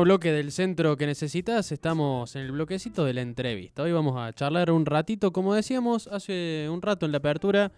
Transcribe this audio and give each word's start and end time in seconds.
Nuevo 0.00 0.14
bloque 0.14 0.32
del 0.32 0.50
centro 0.50 0.96
que 0.96 1.04
necesitas, 1.04 1.72
estamos 1.72 2.34
en 2.34 2.40
el 2.40 2.52
bloquecito 2.52 3.04
de 3.04 3.12
la 3.12 3.20
entrevista. 3.20 3.82
Hoy 3.82 3.92
vamos 3.92 4.16
a 4.16 4.32
charlar 4.32 4.70
un 4.70 4.86
ratito, 4.86 5.30
como 5.30 5.52
decíamos 5.52 6.06
hace 6.06 6.68
un 6.70 6.80
rato 6.80 7.04
en 7.04 7.12
la 7.12 7.18
apertura, 7.18 7.70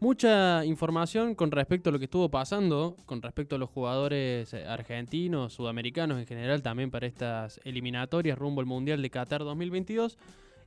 mucha 0.00 0.64
información 0.64 1.36
con 1.36 1.52
respecto 1.52 1.88
a 1.88 1.92
lo 1.92 2.00
que 2.00 2.06
estuvo 2.06 2.28
pasando, 2.28 2.96
con 3.06 3.22
respecto 3.22 3.54
a 3.54 3.58
los 3.60 3.70
jugadores 3.70 4.52
eh, 4.52 4.66
argentinos, 4.66 5.52
sudamericanos 5.52 6.18
en 6.18 6.26
general, 6.26 6.60
también 6.60 6.90
para 6.90 7.06
estas 7.06 7.60
eliminatorias 7.62 8.36
rumbo 8.36 8.60
al 8.60 8.66
Mundial 8.66 9.00
de 9.00 9.08
Qatar 9.08 9.44
2022. 9.44 10.18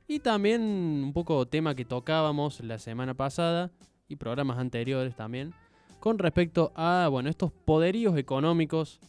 Y 0.08 0.20
también 0.20 0.62
un 0.62 1.12
poco 1.12 1.44
tema 1.44 1.74
que 1.74 1.84
tocábamos 1.84 2.60
la 2.60 2.78
semana 2.78 3.12
pasada 3.12 3.70
y 4.08 4.16
programas 4.16 4.56
anteriores 4.56 5.14
también, 5.14 5.52
con 6.00 6.18
respecto 6.18 6.72
a 6.74 7.08
bueno, 7.10 7.28
estos 7.28 7.52
poderíos 7.52 8.16
económicos 8.16 9.00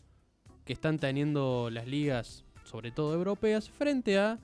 que 0.65 0.73
están 0.73 0.99
teniendo 0.99 1.69
las 1.71 1.87
ligas, 1.87 2.43
sobre 2.63 2.91
todo 2.91 3.13
europeas, 3.13 3.69
frente 3.69 4.17
a 4.17 4.39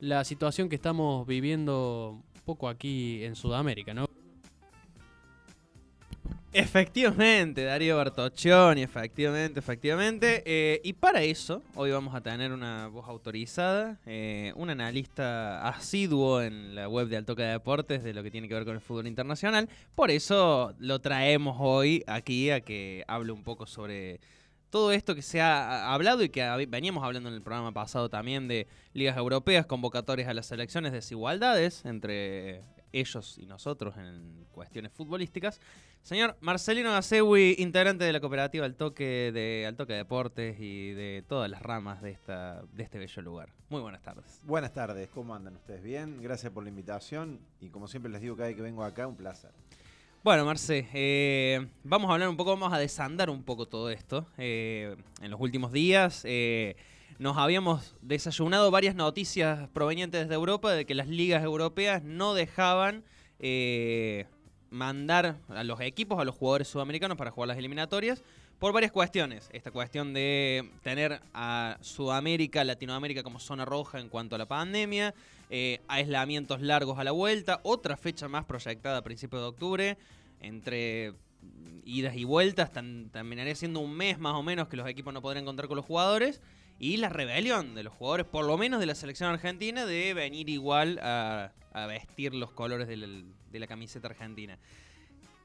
la 0.00 0.24
situación 0.24 0.68
que 0.68 0.76
estamos 0.76 1.26
viviendo 1.26 2.22
un 2.34 2.40
poco 2.44 2.68
aquí 2.68 3.22
en 3.24 3.36
Sudamérica, 3.36 3.94
¿no? 3.94 4.06
Efectivamente, 6.58 7.64
Darío 7.64 7.98
Bartoccioni, 7.98 8.82
efectivamente, 8.82 9.60
efectivamente. 9.60 10.42
Eh, 10.46 10.80
y 10.82 10.94
para 10.94 11.22
eso, 11.22 11.62
hoy 11.74 11.90
vamos 11.90 12.14
a 12.14 12.22
tener 12.22 12.50
una 12.50 12.88
voz 12.88 13.06
autorizada, 13.08 13.98
eh, 14.06 14.54
un 14.56 14.70
analista 14.70 15.68
asiduo 15.68 16.40
en 16.40 16.74
la 16.74 16.88
web 16.88 17.08
de 17.08 17.18
Altoca 17.18 17.42
de 17.42 17.50
Deportes 17.50 18.02
de 18.02 18.14
lo 18.14 18.22
que 18.22 18.30
tiene 18.30 18.48
que 18.48 18.54
ver 18.54 18.64
con 18.64 18.74
el 18.74 18.80
fútbol 18.80 19.06
internacional. 19.06 19.68
Por 19.94 20.10
eso 20.10 20.72
lo 20.78 20.98
traemos 21.00 21.58
hoy 21.60 22.02
aquí 22.06 22.48
a 22.48 22.62
que 22.62 23.04
hable 23.06 23.32
un 23.32 23.42
poco 23.42 23.66
sobre 23.66 24.18
todo 24.70 24.92
esto 24.92 25.14
que 25.14 25.22
se 25.22 25.40
ha 25.40 25.92
hablado 25.92 26.22
y 26.22 26.28
que 26.28 26.42
veníamos 26.68 27.04
hablando 27.04 27.28
en 27.28 27.34
el 27.34 27.42
programa 27.42 27.72
pasado 27.72 28.08
también 28.08 28.48
de 28.48 28.66
ligas 28.92 29.16
europeas, 29.16 29.66
convocatorias 29.66 30.28
a 30.28 30.34
las 30.34 30.46
selecciones, 30.46 30.92
desigualdades 30.92 31.84
entre 31.84 32.62
ellos 32.92 33.38
y 33.38 33.46
nosotros 33.46 33.96
en 33.96 34.46
cuestiones 34.52 34.92
futbolísticas. 34.92 35.60
Señor 36.02 36.36
Marcelino 36.40 36.92
Gasewi, 36.92 37.56
integrante 37.58 38.04
de 38.04 38.12
la 38.12 38.20
cooperativa 38.20 38.64
Al 38.64 38.76
Toque 38.76 39.32
de 39.32 39.66
Al 39.66 39.76
Toque 39.76 39.92
Deportes 39.92 40.56
y 40.60 40.92
de 40.92 41.24
todas 41.26 41.50
las 41.50 41.60
ramas 41.62 42.00
de 42.00 42.10
esta 42.10 42.62
de 42.72 42.82
este 42.82 42.98
bello 42.98 43.22
lugar. 43.22 43.52
Muy 43.68 43.80
buenas 43.80 44.02
tardes. 44.02 44.40
Buenas 44.44 44.72
tardes, 44.72 45.08
¿cómo 45.12 45.34
andan 45.34 45.56
ustedes? 45.56 45.82
Bien, 45.82 46.22
gracias 46.22 46.52
por 46.52 46.62
la 46.62 46.70
invitación 46.70 47.40
y 47.60 47.70
como 47.70 47.88
siempre 47.88 48.10
les 48.10 48.20
digo 48.20 48.36
cada 48.36 48.48
vez 48.48 48.56
que 48.56 48.62
vengo 48.62 48.84
acá, 48.84 49.06
un 49.06 49.16
placer. 49.16 49.50
Bueno, 50.26 50.44
Marce, 50.44 50.88
eh, 50.92 51.68
vamos 51.84 52.10
a 52.10 52.14
hablar 52.14 52.28
un 52.28 52.36
poco, 52.36 52.50
vamos 52.50 52.72
a 52.72 52.80
desandar 52.80 53.30
un 53.30 53.44
poco 53.44 53.66
todo 53.66 53.90
esto. 53.90 54.26
Eh, 54.38 54.96
en 55.22 55.30
los 55.30 55.40
últimos 55.40 55.70
días 55.70 56.22
eh, 56.24 56.74
nos 57.20 57.36
habíamos 57.36 57.94
desayunado 58.02 58.72
varias 58.72 58.96
noticias 58.96 59.68
provenientes 59.68 60.28
de 60.28 60.34
Europa 60.34 60.72
de 60.72 60.84
que 60.84 60.96
las 60.96 61.06
ligas 61.06 61.44
europeas 61.44 62.02
no 62.02 62.34
dejaban 62.34 63.04
mandar 64.70 65.36
a 65.48 65.62
los 65.62 65.80
equipos, 65.80 66.18
a 66.18 66.24
los 66.24 66.34
jugadores 66.34 66.66
sudamericanos 66.66 67.16
para 67.16 67.30
jugar 67.30 67.46
las 67.46 67.58
eliminatorias 67.58 68.24
por 68.58 68.72
varias 68.72 68.92
cuestiones. 68.92 69.48
Esta 69.52 69.70
cuestión 69.70 70.14
de 70.14 70.70
tener 70.82 71.20
a 71.34 71.78
Sudamérica, 71.80 72.64
Latinoamérica 72.64 73.22
como 73.22 73.38
zona 73.38 73.64
roja 73.64 74.00
en 74.00 74.08
cuanto 74.08 74.34
a 74.34 74.38
la 74.38 74.46
pandemia, 74.46 75.14
eh, 75.50 75.80
aislamientos 75.88 76.60
largos 76.62 76.98
a 76.98 77.04
la 77.04 77.12
vuelta, 77.12 77.60
otra 77.62 77.96
fecha 77.96 78.28
más 78.28 78.44
proyectada 78.44 78.98
a 78.98 79.02
principios 79.02 79.42
de 79.42 79.48
octubre, 79.48 79.98
entre 80.40 81.12
idas 81.84 82.16
y 82.16 82.24
vueltas, 82.24 82.70
terminaría 82.72 83.54
siendo 83.54 83.80
un 83.80 83.92
mes 83.92 84.18
más 84.18 84.34
o 84.34 84.42
menos 84.42 84.68
que 84.68 84.76
los 84.76 84.88
equipos 84.88 85.14
no 85.14 85.22
podrían 85.22 85.44
contar 85.44 85.68
con 85.68 85.76
los 85.76 85.84
jugadores, 85.84 86.40
y 86.78 86.96
la 86.98 87.08
rebelión 87.08 87.74
de 87.74 87.84
los 87.84 87.92
jugadores, 87.94 88.26
por 88.26 88.44
lo 88.44 88.58
menos 88.58 88.80
de 88.80 88.86
la 88.86 88.94
selección 88.94 89.30
argentina, 89.30 89.86
de 89.86 90.12
venir 90.14 90.48
igual 90.48 90.98
a, 91.02 91.52
vestir 91.88 92.34
los 92.34 92.52
colores 92.52 92.88
de 92.88 93.58
la 93.58 93.66
camiseta 93.66 94.08
argentina. 94.08 94.58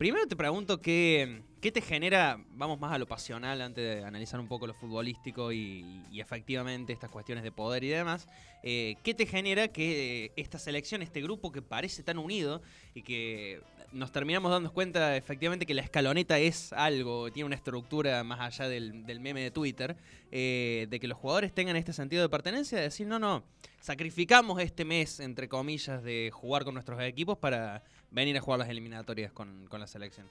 Primero 0.01 0.25
te 0.25 0.35
pregunto 0.35 0.81
qué, 0.81 1.43
qué, 1.61 1.71
te 1.71 1.79
genera, 1.79 2.43
vamos 2.55 2.79
más 2.79 2.91
a 2.91 2.97
lo 2.97 3.05
pasional 3.05 3.61
antes 3.61 3.97
de 3.97 4.03
analizar 4.03 4.39
un 4.39 4.47
poco 4.47 4.65
lo 4.65 4.73
futbolístico 4.73 5.51
y, 5.51 6.01
efectivamente 6.15 6.91
estas 6.91 7.11
cuestiones 7.11 7.43
de 7.43 7.51
poder 7.51 7.83
y 7.83 7.89
demás, 7.89 8.27
eh, 8.63 8.95
¿qué 9.03 9.13
te 9.13 9.27
genera 9.27 9.67
que 9.67 10.31
esta 10.35 10.57
selección, 10.57 11.03
este 11.03 11.21
grupo 11.21 11.51
que 11.51 11.61
parece 11.61 12.01
tan 12.01 12.17
unido 12.17 12.63
y 12.95 13.03
que 13.03 13.61
nos 13.91 14.11
terminamos 14.11 14.51
dando 14.51 14.73
cuenta 14.73 15.15
efectivamente 15.15 15.67
que 15.67 15.75
la 15.75 15.83
escaloneta 15.83 16.39
es 16.39 16.73
algo, 16.73 17.31
tiene 17.31 17.45
una 17.45 17.55
estructura 17.55 18.23
más 18.23 18.39
allá 18.39 18.69
del, 18.69 19.19
meme 19.19 19.43
de 19.43 19.51
Twitter, 19.51 19.95
eh, 20.31 20.87
de 20.89 20.99
que 20.99 21.07
los 21.07 21.17
jugadores 21.19 21.53
tengan 21.53 21.75
este 21.75 21.93
sentido 21.93 22.23
de 22.23 22.29
pertenencia, 22.29 22.79
de 22.79 22.85
decir, 22.85 23.05
no, 23.05 23.19
no, 23.19 23.43
sacrificamos 23.79 24.59
este 24.61 24.83
mes, 24.83 25.19
entre 25.19 25.47
comillas, 25.47 26.01
de 26.01 26.31
jugar 26.33 26.63
con 26.63 26.73
nuestros 26.73 26.99
equipos 27.01 27.37
para 27.37 27.83
venir 28.11 28.37
a 28.37 28.41
jugar 28.41 28.59
las 28.59 28.69
eliminatorias 28.69 29.31
con, 29.31 29.67
la 29.71 29.87
selección. 29.87 30.27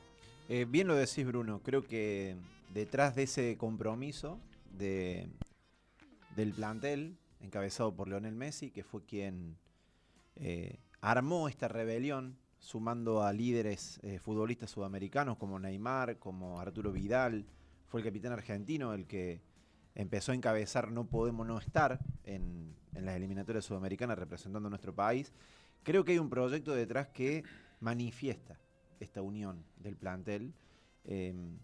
Eh, 0.48 0.66
bien 0.68 0.86
lo 0.86 0.94
decís, 0.94 1.26
Bruno. 1.26 1.60
Creo 1.62 1.82
que 1.82 2.36
detrás 2.72 3.16
de 3.16 3.24
ese 3.24 3.56
compromiso 3.56 4.38
de, 4.76 5.28
del 6.36 6.52
plantel, 6.52 7.16
encabezado 7.40 7.94
por 7.94 8.08
Leonel 8.08 8.34
Messi, 8.34 8.70
que 8.70 8.84
fue 8.84 9.04
quien 9.04 9.56
eh, 10.36 10.78
armó 11.00 11.48
esta 11.48 11.68
rebelión, 11.68 12.36
sumando 12.58 13.22
a 13.22 13.32
líderes 13.32 13.98
eh, 14.02 14.18
futbolistas 14.18 14.70
sudamericanos 14.70 15.38
como 15.38 15.58
Neymar, 15.58 16.18
como 16.18 16.60
Arturo 16.60 16.92
Vidal, 16.92 17.46
fue 17.86 18.00
el 18.00 18.06
capitán 18.06 18.32
argentino 18.32 18.92
el 18.92 19.06
que 19.06 19.40
empezó 19.94 20.32
a 20.32 20.34
encabezar 20.34 20.92
No 20.92 21.06
Podemos 21.06 21.46
No 21.46 21.58
Estar 21.58 21.98
en, 22.24 22.76
en 22.94 23.06
las 23.06 23.16
eliminatorias 23.16 23.64
sudamericanas 23.64 24.18
representando 24.18 24.66
a 24.66 24.70
nuestro 24.70 24.94
país. 24.94 25.32
Creo 25.82 26.04
que 26.04 26.12
hay 26.12 26.18
un 26.18 26.28
proyecto 26.28 26.74
detrás 26.74 27.08
que 27.08 27.42
manifiesta 27.80 28.58
esta 29.00 29.22
unión 29.22 29.64
del 29.76 29.96
plantel. 29.96 30.54
Em, 31.04 31.58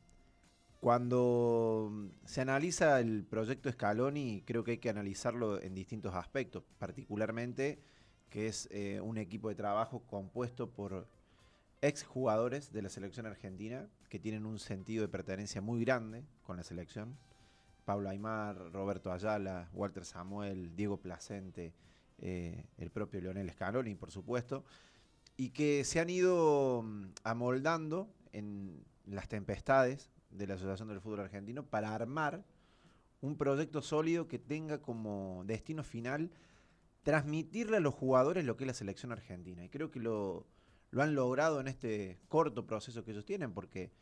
cuando 0.80 2.10
se 2.24 2.40
analiza 2.40 3.00
el 3.00 3.24
proyecto 3.24 3.70
Scaloni, 3.70 4.42
creo 4.46 4.64
que 4.64 4.72
hay 4.72 4.78
que 4.78 4.90
analizarlo 4.90 5.60
en 5.60 5.74
distintos 5.74 6.14
aspectos, 6.14 6.64
particularmente 6.78 7.78
que 8.30 8.48
es 8.48 8.68
eh, 8.70 9.00
un 9.00 9.18
equipo 9.18 9.48
de 9.48 9.54
trabajo 9.54 10.00
compuesto 10.06 10.70
por 10.70 11.08
exjugadores 11.80 12.72
de 12.72 12.82
la 12.82 12.88
selección 12.88 13.26
argentina 13.26 13.88
que 14.08 14.18
tienen 14.18 14.46
un 14.46 14.58
sentido 14.58 15.02
de 15.02 15.08
pertenencia 15.08 15.60
muy 15.60 15.84
grande 15.84 16.24
con 16.42 16.56
la 16.56 16.62
selección. 16.62 17.16
Pablo 17.84 18.08
Aymar, 18.08 18.72
Roberto 18.72 19.12
Ayala, 19.12 19.70
Walter 19.72 20.04
Samuel, 20.04 20.74
Diego 20.74 20.96
Placente, 20.98 21.72
eh, 22.18 22.64
el 22.78 22.90
propio 22.90 23.20
Leonel 23.20 23.50
Scaloni, 23.50 23.94
por 23.94 24.10
supuesto 24.10 24.64
y 25.36 25.50
que 25.50 25.84
se 25.84 26.00
han 26.00 26.10
ido 26.10 26.82
mm, 26.82 27.12
amoldando 27.24 28.08
en 28.32 28.84
las 29.04 29.28
tempestades 29.28 30.10
de 30.30 30.46
la 30.46 30.54
Asociación 30.54 30.88
del 30.88 31.00
Fútbol 31.00 31.20
Argentino 31.20 31.64
para 31.64 31.94
armar 31.94 32.44
un 33.20 33.36
proyecto 33.36 33.82
sólido 33.82 34.28
que 34.28 34.38
tenga 34.38 34.80
como 34.80 35.42
destino 35.46 35.82
final 35.82 36.30
transmitirle 37.02 37.76
a 37.76 37.80
los 37.80 37.94
jugadores 37.94 38.44
lo 38.44 38.56
que 38.56 38.64
es 38.64 38.68
la 38.68 38.74
selección 38.74 39.12
argentina. 39.12 39.64
Y 39.64 39.68
creo 39.68 39.90
que 39.90 40.00
lo, 40.00 40.46
lo 40.90 41.02
han 41.02 41.14
logrado 41.14 41.60
en 41.60 41.68
este 41.68 42.18
corto 42.28 42.66
proceso 42.66 43.04
que 43.04 43.12
ellos 43.12 43.24
tienen, 43.24 43.52
porque 43.52 43.92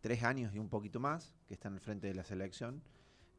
tres 0.00 0.22
años 0.22 0.54
y 0.54 0.58
un 0.58 0.68
poquito 0.68 1.00
más 1.00 1.34
que 1.46 1.54
están 1.54 1.74
al 1.74 1.80
frente 1.80 2.08
de 2.08 2.14
la 2.14 2.24
selección 2.24 2.82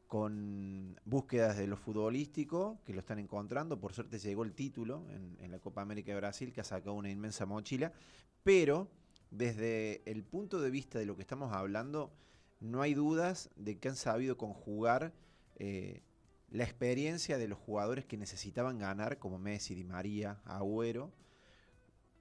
con 0.08 0.98
búsquedas 1.04 1.58
de 1.58 1.66
lo 1.66 1.76
futbolístico, 1.76 2.80
que 2.84 2.94
lo 2.94 3.00
están 3.00 3.18
encontrando. 3.18 3.78
Por 3.78 3.92
suerte 3.92 4.18
llegó 4.18 4.42
el 4.42 4.54
título 4.54 5.06
en, 5.10 5.50
la 5.50 5.58
Copa 5.60 5.82
América 5.82 6.12
de 6.12 6.16
Brasil, 6.16 6.52
que 6.52 6.62
ha 6.62 6.64
sacado 6.64 6.94
una 6.94 7.10
inmensa 7.10 7.44
mochila. 7.44 7.92
Pero 8.42 8.88
desde 9.30 10.02
el 10.10 10.24
punto 10.24 10.60
de 10.60 10.70
vista 10.70 10.98
de 10.98 11.04
lo 11.04 11.14
que 11.14 11.22
estamos 11.22 11.52
hablando, 11.52 12.10
no 12.58 12.80
hay 12.80 12.94
dudas 12.94 13.50
de 13.54 13.78
que 13.78 13.88
han 13.88 13.96
sabido 13.96 14.38
conjugar 14.38 15.12
eh, 15.56 16.02
la 16.50 16.64
experiencia 16.64 17.36
de 17.36 17.46
los 17.46 17.58
jugadores 17.58 18.06
que 18.06 18.16
necesitaban 18.16 18.78
ganar, 18.78 19.18
como 19.18 19.38
Messi, 19.38 19.74
Di 19.74 19.84
María, 19.84 20.40
Agüero, 20.46 21.12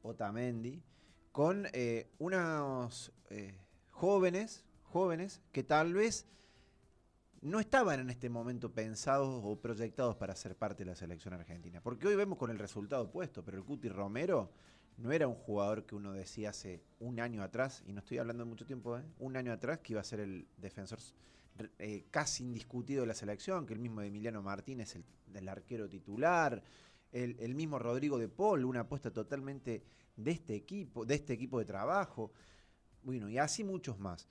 Otamendi, 0.01 0.83
con 1.31 1.68
eh, 1.72 2.10
unos 2.19 3.13
eh, 3.30 3.57
jóvenes, 3.92 4.66
jóvenes 4.83 5.42
que 5.54 5.63
tal 5.63 5.94
vez 5.94 6.25
no 7.42 7.60
estaban 7.60 8.00
en 8.00 8.10
este 8.10 8.30
momento 8.30 8.72
pensados 8.72 9.42
o 9.44 9.60
proyectados 9.60 10.16
para 10.16 10.36
ser 10.36 10.56
parte 10.56 10.84
de 10.84 10.92
la 10.92 10.95
selección 10.95 11.34
argentina. 11.34 11.81
Porque 11.81 12.07
hoy 12.07 12.16
vemos 12.16 12.38
con 12.38 12.50
el 12.50 12.60
resultado 12.60 13.04
opuesto, 13.04 13.44
pero 13.44 13.57
el 13.57 13.63
Cuti 13.63 13.89
Romero 13.89 14.51
no 14.98 15.12
era 15.12 15.28
un 15.28 15.36
jugador 15.36 15.86
que 15.86 15.95
uno 15.95 16.12
decía 16.13 16.50
hace 16.50 16.81
un 17.00 17.19
año 17.19 17.44
atrás, 17.44 17.84
y 17.86 17.94
no 17.94 18.00
estoy 18.00 18.18
hablando 18.18 18.44
de 18.44 18.50
mucho 18.50 18.66
tiempo, 18.66 18.98
¿eh? 18.98 19.04
un 19.19 19.38
año 19.38 19.54
atrás 19.54 19.80
que 19.80 19.94
iba 19.94 20.01
a 20.01 20.04
ser 20.04 20.19
el 20.19 20.48
defensor 20.57 21.00
eh, 21.80 22.06
casi 22.10 22.44
indiscutido 22.44 23.01
de 23.01 23.07
la 23.07 23.13
selección, 23.13 23.66
que 23.66 23.74
el 23.74 23.80
mismo 23.80 24.01
Emiliano 24.01 24.42
Martínez, 24.42 24.95
el, 24.95 25.06
el 25.36 25.48
arquero 25.48 25.88
titular, 25.88 26.63
el, 27.12 27.36
el, 27.40 27.56
mismo 27.56 27.78
Rodrigo 27.78 28.18
de 28.18 28.28
Paul, 28.28 28.66
una 28.66 28.81
apuesta 28.81 29.12
totalmente 29.12 29.83
de 30.16 30.31
este 30.31 30.56
equipo, 30.56 31.06
de 31.06 31.16
este 31.16 31.33
equipo 31.33 31.60
de 31.60 31.66
trabajo, 31.66 32.31
bueno, 33.04 33.30
y 33.30 33.38
así 33.38 33.63
muchos 33.63 34.00
más. 34.00 34.28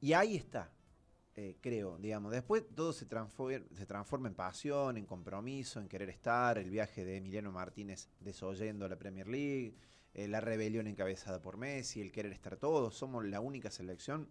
Y 0.00 0.12
ahí 0.12 0.36
está, 0.36 0.70
eh, 1.42 1.56
creo, 1.62 1.96
digamos. 1.96 2.32
Después 2.32 2.64
todo 2.74 2.92
se 2.92 3.06
transforma, 3.06 3.64
se 3.74 3.86
transforma 3.86 4.28
en 4.28 4.34
pasión, 4.34 4.98
en 4.98 5.06
compromiso, 5.06 5.80
en 5.80 5.88
querer 5.88 6.10
estar, 6.10 6.58
el 6.58 6.68
viaje 6.68 7.02
de 7.02 7.16
Emiliano 7.16 7.50
Martínez 7.50 8.10
desoyendo 8.20 8.86
la 8.86 8.98
Premier 8.98 9.26
League, 9.26 9.74
eh, 10.12 10.28
la 10.28 10.42
rebelión 10.42 10.86
encabezada 10.86 11.40
por 11.40 11.56
Messi, 11.56 12.02
el 12.02 12.12
querer 12.12 12.32
estar 12.32 12.58
todos. 12.58 12.94
Somos 12.94 13.24
la 13.24 13.40
única 13.40 13.70
selección 13.70 14.28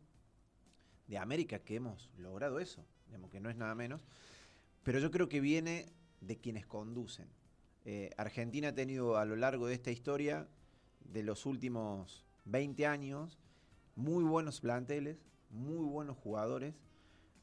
de 1.07 1.17
América 1.17 1.57
que 1.63 1.77
hemos 1.77 2.11
logrado 2.15 2.59
eso, 2.59 2.85
digamos 3.07 3.31
que 3.31 3.39
no 3.39 3.49
es 3.49 3.55
nada 3.55 3.73
menos. 3.73 4.05
Pero 4.83 4.99
yo 4.99 5.09
creo 5.09 5.27
que 5.29 5.41
viene 5.41 5.87
de 6.21 6.37
quienes 6.37 6.67
conducen. 6.67 7.27
Eh, 7.85 8.11
Argentina 8.17 8.67
ha 8.67 8.75
tenido 8.75 9.17
a 9.17 9.25
lo 9.25 9.35
largo 9.35 9.65
de 9.65 9.73
esta 9.73 9.89
historia, 9.89 10.47
de 10.99 11.23
los 11.23 11.47
últimos 11.47 12.23
20 12.45 12.85
años, 12.85 13.39
muy 13.95 14.23
buenos 14.23 14.61
planteles, 14.61 15.17
muy 15.49 15.83
buenos 15.85 16.15
jugadores, 16.15 16.75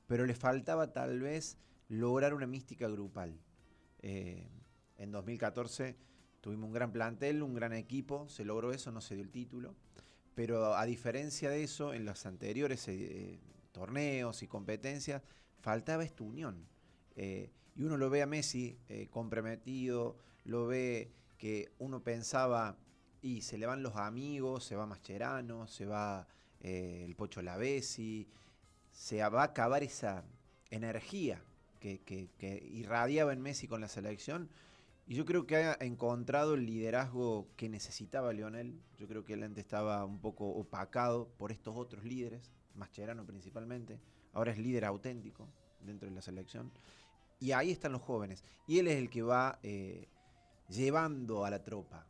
pero 0.07 0.27
le 0.27 0.35
faltaba 0.35 0.93
tal 0.93 1.21
vez 1.21 1.59
lograr 1.89 2.35
una 2.35 2.47
mística 2.47 2.89
grupal. 2.89 3.39
Eh, 4.01 4.49
en 4.99 5.11
2014 5.11 5.97
tuvimos 6.41 6.69
un 6.69 6.73
gran 6.73 6.93
plantel, 6.93 7.43
un 7.43 7.55
gran 7.55 7.73
equipo, 7.73 8.29
se 8.29 8.45
logró 8.45 8.73
eso, 8.73 8.93
no 8.93 9.01
se 9.01 9.15
dio 9.15 9.25
el 9.25 9.31
título, 9.31 9.75
pero 10.35 10.75
a 10.75 10.85
diferencia 10.87 11.51
de 11.51 11.65
eso, 11.65 11.93
en 11.93 12.05
los 12.05 12.27
anteriores 12.27 12.87
eh, 12.89 13.41
torneos 13.73 14.43
y 14.43 14.47
competencias, 14.47 15.23
faltaba 15.61 16.05
esta 16.05 16.25
unión. 16.25 16.67
Eh, 17.17 17.51
y 17.75 17.83
uno 17.83 17.97
lo 17.97 18.09
ve 18.09 18.23
a 18.23 18.27
Messi 18.27 18.79
comprometido, 19.11 20.17
lo 20.45 20.67
ve 20.67 21.13
que 21.37 21.73
uno 21.79 22.03
pensaba, 22.03 22.79
y 23.21 23.43
se 23.43 23.59
le 23.59 23.67
van 23.67 23.83
los 23.83 23.97
amigos, 23.97 24.65
se 24.65 24.77
va 24.77 24.87
Mascherano, 24.87 25.67
se 25.67 25.85
va 25.85 26.27
el 26.61 27.15
Pocho 27.17 27.43
Lavesi, 27.43 28.27
se 28.97 29.23
va 29.29 29.43
a 29.43 29.45
acabar 29.45 29.83
esa 29.83 30.25
energía 30.71 31.39
que, 31.79 32.69
irradiaba 32.73 33.33
en 33.33 33.43
Messi 33.43 33.69
con 33.69 33.81
la 33.81 33.89
selección. 33.89 34.49
Y 35.07 35.15
yo 35.15 35.25
creo 35.25 35.47
que 35.47 35.57
ha 35.57 35.77
encontrado 35.81 36.55
el 36.55 36.67
liderazgo 36.67 37.47
que 37.57 37.69
necesitaba 37.69 38.33
Lionel. 38.33 38.81
Yo 38.99 39.07
creo 39.07 39.25
que 39.25 39.35
él 39.35 39.45
antes 39.45 39.65
estaba 39.65 40.05
un 40.05 40.19
poco 40.19 40.49
opacado 40.49 41.29
por 41.37 41.53
estos 41.53 41.77
otros 41.77 42.05
líderes, 42.05 42.51
Mascherano 42.75 43.25
principalmente. 43.25 44.01
Ahora 44.33 44.51
es 44.51 44.59
líder 44.59 44.87
auténtico 44.87 45.47
dentro 45.81 46.09
de 46.09 46.15
la 46.15 46.23
selección. 46.23 46.73
Y 47.39 47.53
ahí 47.53 47.71
están 47.71 47.93
los 47.93 48.03
jóvenes. 48.03 48.43
Y 48.67 48.79
él 48.79 48.89
es 48.89 48.97
el 48.97 49.11
que 49.11 49.23
va 49.23 49.61
eh, 49.63 50.09
llevando 50.69 51.45
a 51.45 51.51
la 51.51 51.63
tropa. 51.63 52.07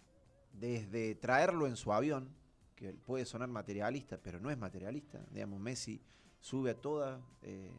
Desde 0.53 1.17
traerlo 1.17 1.67
en 1.67 1.77
su 1.77 1.93
avión, 1.93 2.31
que 2.77 2.93
puede 2.93 3.27
sonar 3.27 3.49
materialista, 3.49 4.19
pero 4.19 4.39
no 4.41 4.51
es 4.51 4.57
materialista. 4.57 5.21
Digamos, 5.33 5.61
Messi 5.61 6.01
sube 6.41 6.71
a 6.71 6.75
todos 6.75 7.21
eh, 7.43 7.73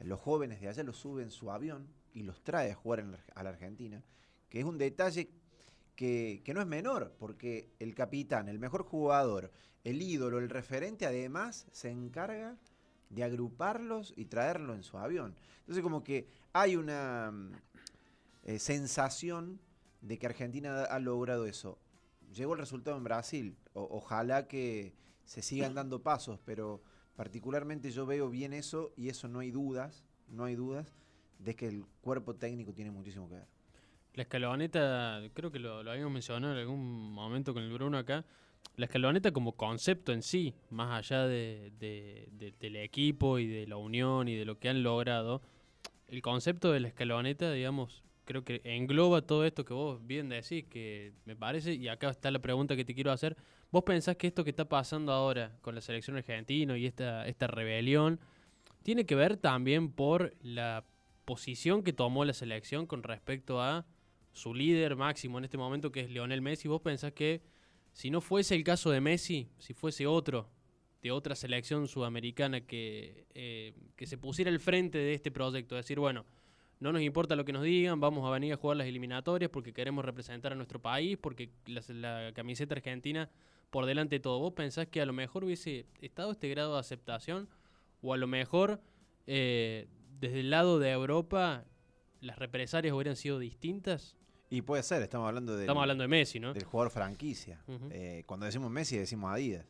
los 0.00 0.20
jóvenes 0.20 0.60
de 0.60 0.68
allá, 0.68 0.82
los 0.82 0.96
sube 0.96 1.22
en 1.22 1.30
su 1.30 1.50
avión 1.50 1.88
y 2.12 2.22
los 2.22 2.42
trae 2.42 2.70
a 2.70 2.74
jugar 2.74 3.04
a 3.34 3.42
la 3.42 3.50
Argentina, 3.50 4.02
que 4.48 4.60
es 4.60 4.64
un 4.64 4.78
detalle 4.78 5.30
que, 5.96 6.42
que, 6.44 6.54
no 6.54 6.60
es 6.60 6.66
menor, 6.66 7.14
porque 7.18 7.70
el 7.78 7.94
capitán, 7.94 8.48
el 8.48 8.58
mejor 8.58 8.84
jugador, 8.84 9.52
el 9.84 10.02
ídolo, 10.02 10.38
el 10.38 10.48
referente, 10.48 11.06
además 11.06 11.66
se 11.72 11.90
encarga 11.90 12.56
de 13.10 13.24
agruparlos 13.24 14.12
y 14.16 14.26
traerlo 14.26 14.74
en 14.74 14.82
su 14.82 14.98
avión. 14.98 15.36
Entonces 15.60 15.82
como 15.82 16.02
que 16.02 16.28
hay 16.52 16.76
una 16.76 17.32
eh, 18.42 18.58
sensación 18.58 19.60
de 20.00 20.18
que 20.18 20.26
Argentina 20.26 20.84
ha 20.84 20.98
logrado 20.98 21.46
eso 21.46 21.78
llegó 22.34 22.52
el 22.54 22.58
resultado 22.58 22.96
en 22.96 23.04
Brasil. 23.04 23.56
Ojalá 23.72 24.46
que 24.46 24.94
se 25.24 25.40
sigan 25.40 25.74
dando 25.74 26.02
pasos, 26.02 26.38
pero 26.44 26.82
particularmente 27.16 27.90
yo 27.90 28.06
veo 28.06 28.30
bien 28.30 28.52
eso 28.52 28.92
y 28.96 29.08
eso 29.08 29.28
no 29.28 29.40
hay 29.40 29.50
dudas, 29.50 30.04
no 30.28 30.44
hay 30.44 30.54
dudas 30.54 30.94
de 31.38 31.54
que 31.54 31.68
el 31.68 31.84
cuerpo 32.00 32.34
técnico 32.34 32.72
tiene 32.72 32.90
muchísimo 32.90 33.28
que 33.28 33.36
ver. 33.36 33.46
La 34.14 34.22
escaloneta, 34.22 35.20
creo 35.32 35.50
que 35.50 35.58
lo, 35.58 35.78
habíamos 35.78 36.12
mencionado 36.12 36.54
en 36.54 36.60
algún 36.60 37.12
momento 37.12 37.52
con 37.52 37.62
el 37.62 37.72
Bruno 37.72 37.98
acá, 37.98 38.24
la 38.76 38.86
escaloneta 38.86 39.32
como 39.32 39.52
concepto 39.52 40.12
en 40.12 40.22
sí, 40.22 40.54
más 40.70 40.92
allá 40.92 41.26
de, 41.26 41.72
de, 41.78 42.28
de, 42.32 42.54
del 42.58 42.76
equipo 42.76 43.38
y 43.38 43.46
de 43.46 43.66
la 43.66 43.76
unión 43.76 44.28
y 44.28 44.36
de 44.36 44.44
lo 44.44 44.58
que 44.58 44.68
han 44.68 44.82
logrado, 44.82 45.42
el 46.08 46.22
concepto 46.22 46.72
de 46.72 46.80
la 46.80 46.88
escaloneta, 46.88 47.52
digamos, 47.52 48.04
creo 48.24 48.44
que 48.44 48.60
engloba 48.64 49.22
todo 49.22 49.44
esto 49.44 49.64
que 49.64 49.74
vos 49.74 50.04
bien 50.06 50.28
decís, 50.28 50.64
que 50.68 51.12
me 51.24 51.36
parece, 51.36 51.74
y 51.74 51.88
acá 51.88 52.10
está 52.10 52.30
la 52.30 52.40
pregunta 52.40 52.76
que 52.76 52.84
te 52.84 52.94
quiero 52.94 53.12
hacer, 53.12 53.36
¿vos 53.70 53.84
pensás 53.84 54.16
que 54.16 54.26
esto 54.26 54.44
que 54.44 54.50
está 54.50 54.68
pasando 54.68 55.12
ahora 55.12 55.56
con 55.60 55.74
la 55.74 55.80
selección 55.80 56.16
argentina 56.16 56.76
y 56.76 56.86
esta, 56.86 57.26
esta 57.26 57.46
rebelión 57.46 58.20
tiene 58.82 59.06
que 59.06 59.14
ver 59.14 59.36
también 59.36 59.90
por 59.92 60.34
la 60.42 60.84
posición 61.24 61.82
que 61.82 61.92
tomó 61.92 62.24
la 62.24 62.32
selección 62.32 62.86
con 62.86 63.02
respecto 63.02 63.60
a 63.60 63.86
su 64.32 64.54
líder 64.54 64.96
máximo 64.96 65.38
en 65.38 65.44
este 65.44 65.58
momento, 65.58 65.92
que 65.92 66.00
es 66.00 66.10
Lionel 66.10 66.42
Messi? 66.42 66.68
¿Vos 66.68 66.82
pensás 66.82 67.12
que 67.12 67.42
si 67.92 68.10
no 68.10 68.20
fuese 68.20 68.54
el 68.54 68.64
caso 68.64 68.90
de 68.90 69.00
Messi, 69.00 69.48
si 69.58 69.72
fuese 69.72 70.06
otro, 70.06 70.50
de 71.00 71.12
otra 71.12 71.34
selección 71.34 71.86
sudamericana 71.86 72.62
que, 72.62 73.26
eh, 73.34 73.74
que 73.94 74.06
se 74.06 74.18
pusiera 74.18 74.50
al 74.50 74.58
frente 74.58 74.98
de 74.98 75.14
este 75.14 75.30
proyecto, 75.30 75.76
decir, 75.76 76.00
bueno, 76.00 76.24
no 76.80 76.92
nos 76.92 77.02
importa 77.02 77.36
lo 77.36 77.44
que 77.44 77.52
nos 77.52 77.62
digan, 77.62 78.00
vamos 78.00 78.26
a 78.26 78.30
venir 78.30 78.52
a 78.52 78.56
jugar 78.56 78.76
las 78.76 78.86
eliminatorias 78.86 79.50
porque 79.50 79.72
queremos 79.72 80.04
representar 80.04 80.52
a 80.52 80.56
nuestro 80.56 80.80
país, 80.80 81.16
porque 81.20 81.50
la, 81.66 81.82
la, 81.88 82.32
camiseta 82.32 82.74
argentina 82.74 83.30
por 83.70 83.86
delante 83.86 84.16
de 84.16 84.20
todo. 84.20 84.38
¿Vos 84.38 84.52
pensás 84.52 84.86
que 84.88 85.00
a 85.00 85.06
lo 85.06 85.12
mejor 85.12 85.44
hubiese 85.44 85.86
estado 86.00 86.32
este 86.32 86.48
grado 86.48 86.74
de 86.74 86.80
aceptación? 86.80 87.48
¿O 88.02 88.12
a 88.12 88.16
lo 88.16 88.26
mejor 88.26 88.80
eh, 89.26 89.88
desde 90.20 90.40
el 90.40 90.50
lado 90.50 90.78
de 90.78 90.90
Europa 90.90 91.64
las 92.20 92.38
represalias 92.38 92.94
hubieran 92.94 93.16
sido 93.16 93.38
distintas? 93.38 94.16
Y 94.50 94.62
puede 94.62 94.82
ser, 94.82 95.02
estamos 95.02 95.26
hablando 95.26 95.54
del, 95.54 95.62
estamos 95.62 95.80
hablando 95.80 96.02
de 96.02 96.08
Messi, 96.08 96.38
¿no? 96.38 96.54
Del 96.54 96.64
jugador 96.64 96.92
franquicia. 96.92 97.62
Uh 97.66 97.72
-huh. 97.72 97.88
eh, 97.90 98.22
cuando 98.26 98.46
decimos 98.46 98.70
Messi 98.70 98.96
decimos 98.98 99.32
Adidas. 99.32 99.66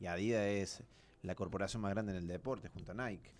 Y 0.00 0.06
Adidas 0.06 0.46
es 0.46 0.82
la 1.22 1.34
corporación 1.34 1.82
más 1.82 1.92
grande 1.92 2.12
en 2.12 2.18
el 2.18 2.26
deporte 2.26 2.68
junto 2.68 2.92
a 2.92 2.94
Nike. 2.94 3.30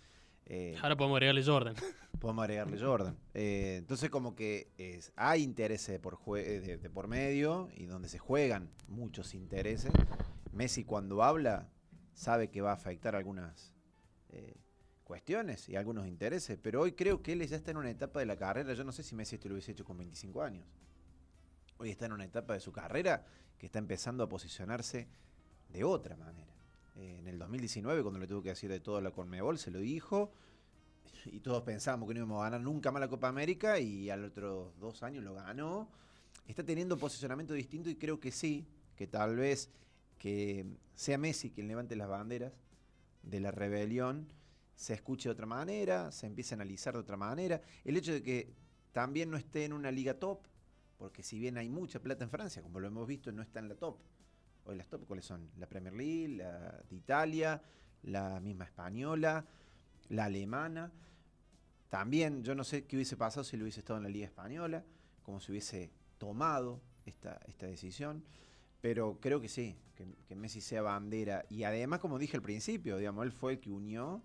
Eh, 0.49 0.77
Ahora 0.81 0.95
podemos 0.95 1.17
agregarle 1.17 1.43
Jordan. 1.43 1.75
Podemos 2.19 2.43
agregarle 2.43 2.79
Jordan. 2.79 3.17
Eh, 3.33 3.75
entonces 3.77 4.09
como 4.09 4.33
que 4.33 4.71
es, 4.77 5.11
hay 5.15 5.43
intereses 5.43 5.89
de 5.89 5.99
por, 5.99 6.17
de, 6.25 6.77
de 6.77 6.89
por 6.89 7.07
medio 7.07 7.69
y 7.75 7.85
donde 7.85 8.09
se 8.09 8.17
juegan 8.17 8.71
muchos 8.87 9.35
intereses. 9.35 9.91
Messi 10.51 10.83
cuando 10.83 11.21
habla 11.21 11.69
sabe 12.13 12.49
que 12.49 12.61
va 12.61 12.71
a 12.71 12.73
afectar 12.73 13.15
algunas 13.15 13.75
eh, 14.29 14.55
cuestiones 15.03 15.69
y 15.69 15.75
algunos 15.75 16.07
intereses, 16.07 16.57
pero 16.59 16.81
hoy 16.81 16.93
creo 16.93 17.21
que 17.21 17.33
él 17.33 17.45
ya 17.45 17.57
está 17.57 17.71
en 17.71 17.77
una 17.77 17.91
etapa 17.91 18.19
de 18.19 18.25
la 18.25 18.37
carrera. 18.37 18.73
Yo 18.73 18.83
no 18.83 18.91
sé 18.91 19.03
si 19.03 19.13
Messi 19.13 19.35
esto 19.35 19.49
lo 19.49 19.53
hubiese 19.55 19.73
hecho 19.73 19.85
con 19.85 19.97
25 19.97 20.41
años. 20.41 20.65
Hoy 21.77 21.91
está 21.91 22.07
en 22.07 22.13
una 22.13 22.25
etapa 22.25 22.53
de 22.53 22.61
su 22.61 22.71
carrera 22.71 23.25
que 23.59 23.67
está 23.67 23.77
empezando 23.77 24.23
a 24.23 24.29
posicionarse 24.29 25.07
de 25.69 25.83
otra 25.83 26.15
manera 26.15 26.56
en 26.97 27.27
el 27.27 27.37
2019, 27.37 28.01
cuando 28.01 28.19
le 28.19 28.27
tuvo 28.27 28.41
que 28.41 28.49
decir 28.49 28.69
de 28.69 28.79
todo 28.79 28.97
a 28.97 29.01
la 29.01 29.11
Conmebol, 29.11 29.57
se 29.57 29.71
lo 29.71 29.79
dijo. 29.79 30.31
Y 31.25 31.39
todos 31.39 31.63
pensábamos 31.63 32.07
que 32.07 32.13
no 32.13 32.21
íbamos 32.21 32.41
a 32.41 32.45
ganar 32.45 32.61
nunca 32.61 32.91
más 32.91 32.99
la 32.99 33.07
Copa 33.07 33.27
América 33.27 33.79
y 33.79 34.09
al 34.09 34.23
otro 34.23 34.73
dos 34.79 35.03
años 35.03 35.23
lo 35.23 35.33
ganó. 35.33 35.89
Está 36.47 36.63
teniendo 36.63 36.97
posicionamiento 36.97 37.53
distinto 37.53 37.89
y 37.89 37.95
creo 37.95 38.19
que 38.19 38.31
sí, 38.31 38.65
que 38.95 39.07
tal 39.07 39.35
vez 39.35 39.69
que 40.17 40.65
sea 40.95 41.17
Messi 41.17 41.51
quien 41.51 41.67
levante 41.67 41.95
las 41.95 42.07
banderas 42.07 42.53
de 43.23 43.39
la 43.41 43.51
rebelión, 43.51 44.31
se 44.75 44.93
escuche 44.93 45.27
de 45.27 45.33
otra 45.33 45.45
manera, 45.45 46.11
se 46.11 46.27
empiece 46.27 46.53
a 46.53 46.55
analizar 46.55 46.93
de 46.93 46.99
otra 46.99 47.17
manera. 47.17 47.61
El 47.83 47.97
hecho 47.97 48.13
de 48.13 48.23
que 48.23 48.53
también 48.91 49.29
no 49.29 49.37
esté 49.37 49.65
en 49.65 49.73
una 49.73 49.91
liga 49.91 50.13
top, 50.13 50.39
porque 50.97 51.23
si 51.23 51.37
bien 51.37 51.57
hay 51.57 51.69
mucha 51.69 51.99
plata 51.99 52.23
en 52.23 52.29
Francia, 52.29 52.61
como 52.61 52.79
lo 52.79 52.87
hemos 52.87 53.07
visto, 53.07 53.31
no 53.31 53.41
está 53.41 53.59
en 53.59 53.69
la 53.69 53.75
top 53.75 53.97
hoy 54.67 54.75
las 54.75 54.87
top, 54.87 55.05
¿cuáles 55.05 55.25
son? 55.25 55.49
La 55.57 55.67
Premier 55.67 55.93
League, 55.93 56.37
la 56.37 56.83
de 56.89 56.95
Italia, 56.95 57.61
la 58.03 58.39
misma 58.39 58.65
española, 58.65 59.45
la 60.09 60.25
alemana. 60.25 60.91
también 61.89 62.43
yo 62.43 62.53
no 62.53 62.63
sé 62.63 62.85
qué 62.85 62.97
hubiese 62.97 63.15
pasado 63.17 63.43
si 63.43 63.57
lo 63.57 63.63
hubiese 63.63 63.79
estado 63.79 63.97
en 63.97 64.03
la 64.03 64.09
Liga 64.09 64.25
Española, 64.25 64.83
cómo 65.23 65.39
se 65.39 65.51
hubiese 65.51 65.91
tomado 66.17 66.81
esta, 67.05 67.39
esta 67.47 67.65
decisión. 67.65 68.23
Pero 68.81 69.19
creo 69.19 69.41
que 69.41 69.49
sí, 69.49 69.75
que, 69.95 70.05
que 70.27 70.35
Messi 70.35 70.61
sea 70.61 70.81
bandera. 70.81 71.45
Y 71.49 71.63
además, 71.63 71.99
como 71.99 72.19
dije 72.19 72.37
al 72.37 72.43
principio, 72.43 72.97
digamos, 72.97 73.25
él 73.25 73.31
fue 73.31 73.53
el 73.53 73.59
que 73.59 73.71
unió 73.71 74.21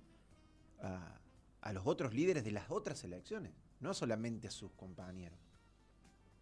a, 0.80 1.18
a 1.62 1.72
los 1.72 1.86
otros 1.86 2.12
líderes 2.12 2.44
de 2.44 2.50
las 2.50 2.70
otras 2.70 2.98
selecciones, 2.98 3.52
no 3.80 3.94
solamente 3.94 4.48
a 4.48 4.50
sus 4.50 4.72
compañeros. 4.72 5.38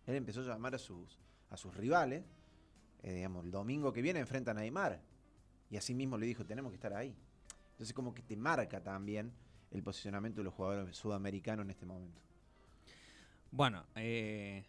Él 0.06 0.16
empezó 0.16 0.40
a 0.40 0.44
llamar 0.44 0.74
a 0.74 0.78
sus, 0.78 1.18
a 1.50 1.56
sus 1.56 1.74
rivales. 1.76 2.24
Eh, 3.02 3.14
digamos, 3.14 3.44
el 3.44 3.50
domingo 3.50 3.92
que 3.92 4.02
viene 4.02 4.20
enfrenta 4.20 4.50
a 4.50 4.54
Neymar. 4.54 5.00
Y 5.70 5.76
así 5.76 5.94
mismo 5.94 6.18
le 6.18 6.26
dijo, 6.26 6.44
tenemos 6.44 6.70
que 6.70 6.76
estar 6.76 6.92
ahí. 6.94 7.14
Entonces 7.72 7.94
como 7.94 8.14
que 8.14 8.22
te 8.22 8.36
marca 8.36 8.82
también 8.82 9.32
el 9.70 9.82
posicionamiento 9.82 10.40
de 10.40 10.44
los 10.44 10.54
jugadores 10.54 10.96
sudamericanos 10.96 11.64
en 11.64 11.70
este 11.70 11.86
momento. 11.86 12.20
Bueno, 13.52 13.84
eh, 13.94 14.64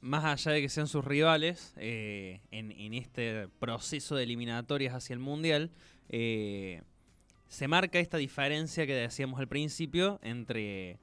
más 0.00 0.24
allá 0.24 0.52
de 0.52 0.62
que 0.62 0.68
sean 0.68 0.86
sus 0.86 1.04
rivales, 1.04 1.74
eh, 1.76 2.40
en, 2.50 2.94
este 2.94 3.48
proceso 3.58 4.14
de 4.16 4.22
eliminatorias 4.24 4.94
hacia 4.94 5.14
el 5.14 5.20
Mundial, 5.20 5.70
se 6.08 7.66
marca 7.68 7.98
esta 7.98 8.16
diferencia 8.16 8.86
que 8.86 8.94
decíamos 8.94 9.40
al 9.40 9.48
principio 9.48 10.20
entre 10.22 10.98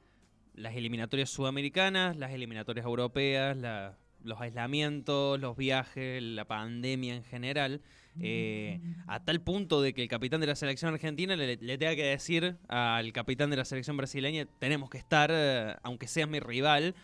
las 0.54 0.75
eliminatorias 0.75 1.30
sudamericanas, 1.30 2.18
las 2.18 2.32
eliminatorias 2.32 2.86
europeas, 2.86 3.58
la- 3.58 3.98
los 4.24 4.40
aislamientos, 4.42 5.40
los 5.40 5.56
viajes, 5.58 6.22
la 6.22 6.46
pandemia 6.46 7.16
en 7.16 7.24
general, 7.24 7.82
eh, 8.20 8.80
a 9.08 9.24
tal 9.24 9.42
punto 9.42 9.82
de 9.82 9.94
que 9.94 10.02
el 10.02 10.08
capitán 10.08 10.42
de 10.42 10.48
la 10.48 10.56
selección 10.56 10.94
argentina 10.94 11.36
le, 11.36 11.58
le 11.58 11.78
tenga 11.78 11.96
que 11.96 12.06
decir 12.06 12.58
al 12.68 13.14
capitán 13.14 13.50
de 13.50 13.58
la 13.58 13.66
selección 13.66 13.96
brasileña, 13.96 14.48
tenemos 14.60 14.90
que 14.90 14.98
estar, 14.98 15.30
eh, 15.32 15.76
aunque 15.84 16.08
seas 16.08 16.28
mi 16.28 16.40
rival, 16.40 16.96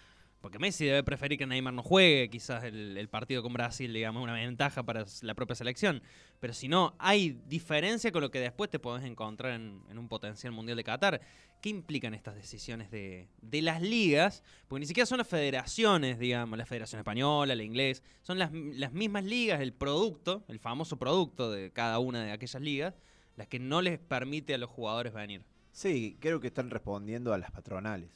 porque 0.43 0.59
Messi 0.59 0.83
debe 0.83 1.03
preferir 1.03 1.37
que 1.37 1.47
Neymar 1.47 1.73
no 1.73 1.81
juegue, 1.81 2.29
quizás 2.29 2.65
el, 2.65 3.07
partido 3.07 3.41
con 3.41 3.53
Brasil, 3.53 3.93
digamos, 3.93 4.21
una 4.21 4.33
ventaja 4.33 4.83
para 4.83 5.05
la 5.21 5.35
propia 5.35 5.55
selección. 5.55 6.03
Pero 6.41 6.51
si 6.51 6.67
no, 6.67 6.95
hay 6.99 7.39
diferencia 7.47 8.11
con 8.11 8.19
lo 8.19 8.29
que 8.29 8.41
después 8.41 8.69
te 8.69 8.77
podés 8.77 9.05
encontrar 9.05 9.53
en, 9.53 9.81
en 9.89 9.97
un 9.97 10.09
potencial 10.09 10.51
mundial 10.51 10.75
de 10.75 10.83
Qatar. 10.83 11.21
¿Qué 11.61 11.69
implican 11.69 12.13
estas 12.13 12.35
decisiones 12.35 12.91
de, 12.91 13.29
de 13.41 13.61
las 13.61 13.81
ligas? 13.81 14.43
Porque 14.67 14.81
ni 14.81 14.85
siquiera 14.85 15.05
son 15.05 15.19
las 15.19 15.29
federaciones, 15.29 16.19
digamos, 16.19 16.59
la 16.59 16.65
Federación 16.65 16.99
Española, 16.99 17.55
la 17.55 17.63
inglés, 17.63 18.03
son 18.21 18.37
las, 18.37 18.51
las 18.51 18.91
mismas 18.91 19.23
ligas, 19.23 19.61
el 19.61 19.71
producto, 19.71 20.43
el 20.49 20.59
famoso 20.59 20.99
producto 20.99 21.53
de 21.53 21.71
cada 21.71 21.99
una 21.99 22.21
de 22.21 22.33
aquellas 22.33 22.61
ligas, 22.61 22.95
las 23.37 23.47
que 23.47 23.59
no 23.59 23.81
les 23.81 23.97
permite 23.97 24.53
a 24.53 24.57
los 24.57 24.69
jugadores 24.69 25.13
venir. 25.13 25.45
Sí, 25.71 26.17
creo 26.19 26.41
que 26.41 26.47
están 26.47 26.69
respondiendo 26.69 27.33
a 27.33 27.37
las 27.37 27.49
patronales. 27.49 28.09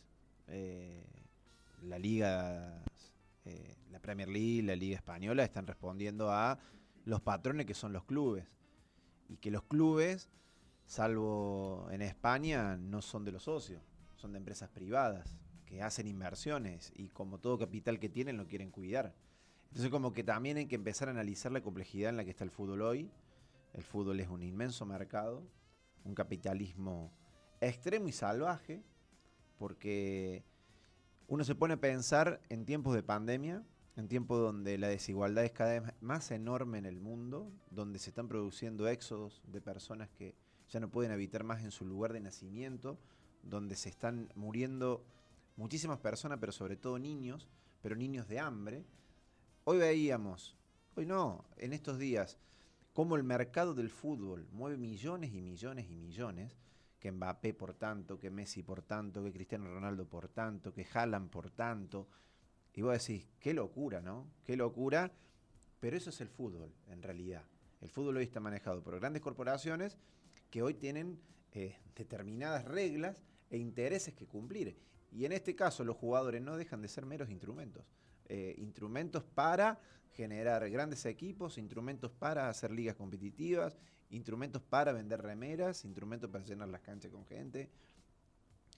Eh, 0.50 1.05
la 1.98 2.01
Liga, 2.01 2.84
eh, 3.46 3.75
la 3.89 4.00
Premier 4.00 4.30
League, 4.30 4.62
la 4.62 4.75
Liga 4.75 4.96
Española 4.96 5.44
están 5.44 5.66
respondiendo 5.66 6.32
a 6.32 6.60
los 7.06 7.22
patrones 7.22 7.66
que 7.66 7.74
son 7.74 7.92
los 7.92 8.04
clubes. 8.04 8.46
Y 9.27 9.38
que 9.38 9.50
los 9.50 9.63
clubes, 9.63 10.30
salvo 10.86 11.88
en 11.92 12.04
España, 12.04 12.77
no 12.77 13.01
son 13.01 13.25
de 13.25 13.32
los 13.32 13.44
socios, 13.44 13.82
son 14.16 14.32
de 14.34 14.38
empresas 14.38 14.70
privadas 14.70 15.36
que 15.66 15.82
hacen 15.82 16.08
inversiones 16.08 16.94
y 16.96 17.10
como 17.10 17.39
todo 17.39 17.58
capital 17.58 18.00
que 18.00 18.10
tienen 18.10 18.38
lo 18.38 18.46
quieren 18.46 18.70
cuidar. 18.70 19.16
Entonces 19.70 19.89
como 19.89 20.13
que 20.13 20.24
también 20.24 20.58
hay 20.58 20.68
que 20.68 20.75
empezar 20.75 21.08
a 21.08 21.12
analizar 21.12 21.51
la 21.51 21.62
complejidad 21.62 22.12
en 22.12 22.18
la 22.18 22.24
que 22.24 22.30
está 22.30 22.44
el 22.44 22.51
fútbol 22.51 22.84
hoy. 22.84 23.10
El 23.74 23.84
fútbol 23.84 24.20
es 24.20 24.30
un 24.30 24.44
inmenso 24.44 24.86
mercado, 24.86 25.44
un 26.06 26.13
capitalismo 26.13 27.12
extremo 27.60 28.08
y 28.08 28.12
salvaje, 28.12 28.84
porque 29.58 30.46
uno 31.27 31.43
se 31.43 31.55
pone 31.55 31.74
a 31.74 31.81
pensar 31.81 32.41
en 32.50 32.65
tiempos 32.65 32.96
de 32.96 33.03
pandemia, 33.03 33.63
en 33.98 34.07
tiempos 34.07 34.39
donde 34.39 34.77
la 34.77 34.88
desigualdad 34.88 35.43
es 35.43 35.51
cada 35.51 35.79
vez 35.79 35.93
más 36.00 36.31
enorme 36.31 36.77
en 36.77 36.86
el 36.86 37.01
mundo, 37.01 37.51
donde 37.69 38.00
se 38.00 38.12
están 38.12 38.29
produciendo 38.29 38.88
éxodos 38.88 39.41
de 39.46 39.60
personas 39.60 40.10
que 40.10 40.36
ya 40.69 40.79
no 40.79 40.89
pueden 40.89 41.12
habitar 41.12 41.43
más 41.43 41.63
en 41.63 41.72
su 41.72 41.86
lugar 41.86 42.13
de 42.13 42.22
nacimiento, 42.22 42.98
donde 43.43 43.75
se 43.75 43.89
están 43.89 44.29
muriendo 44.36 45.03
muchísimas 45.57 46.00
personas, 46.00 46.38
pero 46.39 46.51
sobre 46.53 46.77
todo 46.77 46.98
niños, 46.98 47.50
pero 47.81 47.96
niños 47.96 48.27
de 48.29 48.39
hambre. 48.39 48.86
Hoy 49.65 49.79
veíamos, 49.79 50.55
hoy 50.96 51.05
no, 51.05 51.43
en 51.57 51.74
estos 51.74 52.00
días, 52.00 52.38
cómo 52.93 53.17
el 53.17 53.24
mercado 53.24 53.74
del 53.74 53.89
fútbol 53.89 54.48
mueve 54.51 54.77
millones 54.77 55.34
y 55.34 55.41
millones 55.41 55.89
y 55.89 55.98
millones, 55.98 56.55
que 57.00 57.12
Mbappé 57.12 57.54
por 57.54 57.74
tanto, 57.74 58.20
que 58.20 58.30
Messi 58.30 58.63
por 58.63 58.82
tanto, 58.82 59.24
que 59.24 59.32
Cristiano 59.32 59.66
Ronaldo 59.66 60.08
por 60.08 60.30
tanto, 60.30 60.74
que 60.74 60.86
Haaland 60.92 61.30
por 61.30 61.51
tanto. 61.51 62.08
Y 62.74 62.82
vos 62.82 62.94
decís, 62.94 63.27
qué 63.39 63.54
locura, 63.54 64.01
¿no? 64.01 64.27
Qué 64.44 64.56
locura, 64.56 65.12
pero 65.80 65.98
eso 65.98 66.10
es 66.10 66.22
el 66.22 66.30
fútbol, 66.30 66.74
en 66.88 67.01
realidad. 67.01 67.44
El 67.82 67.89
fútbol 67.89 68.18
hoy 68.18 68.24
está 68.24 68.39
manejado 68.39 68.84
por 68.84 69.00
grandes 69.00 69.22
corporaciones 69.22 69.98
que 70.50 70.62
hoy 70.62 70.74
tienen 70.74 71.20
eh, 71.51 71.77
determinadas 71.96 72.66
reglas 72.66 73.24
e 73.50 73.58
intereses 73.58 74.13
que 74.13 74.27
cumplir. 74.27 74.77
Y 75.12 75.25
en 75.25 75.32
este 75.32 75.56
caso 75.56 75.84
los 75.84 75.96
jugadores 75.96 76.42
no 76.42 76.58
dejan 76.58 76.82
de 76.82 76.88
ser 76.88 77.06
meros 77.06 77.30
instrumentos. 77.30 77.86
Eh, 78.30 78.56
instrumentos 78.58 79.24
para 79.24 79.80
generar 80.12 80.70
grandes 80.70 81.06
equipos, 81.06 81.58
instrumentos 81.58 82.12
para 82.12 82.50
hacer 82.50 82.72
ligas 82.72 82.96
competitivas, 82.96 83.77
instrumentos 84.09 84.61
para 84.61 84.93
vender 84.93 85.21
remeras, 85.21 85.85
instrumentos 85.85 86.29
para 86.29 86.43
llenar 86.43 86.69
las 86.69 86.81
canchas 86.81 87.11
con 87.11 87.25
gente. 87.25 87.69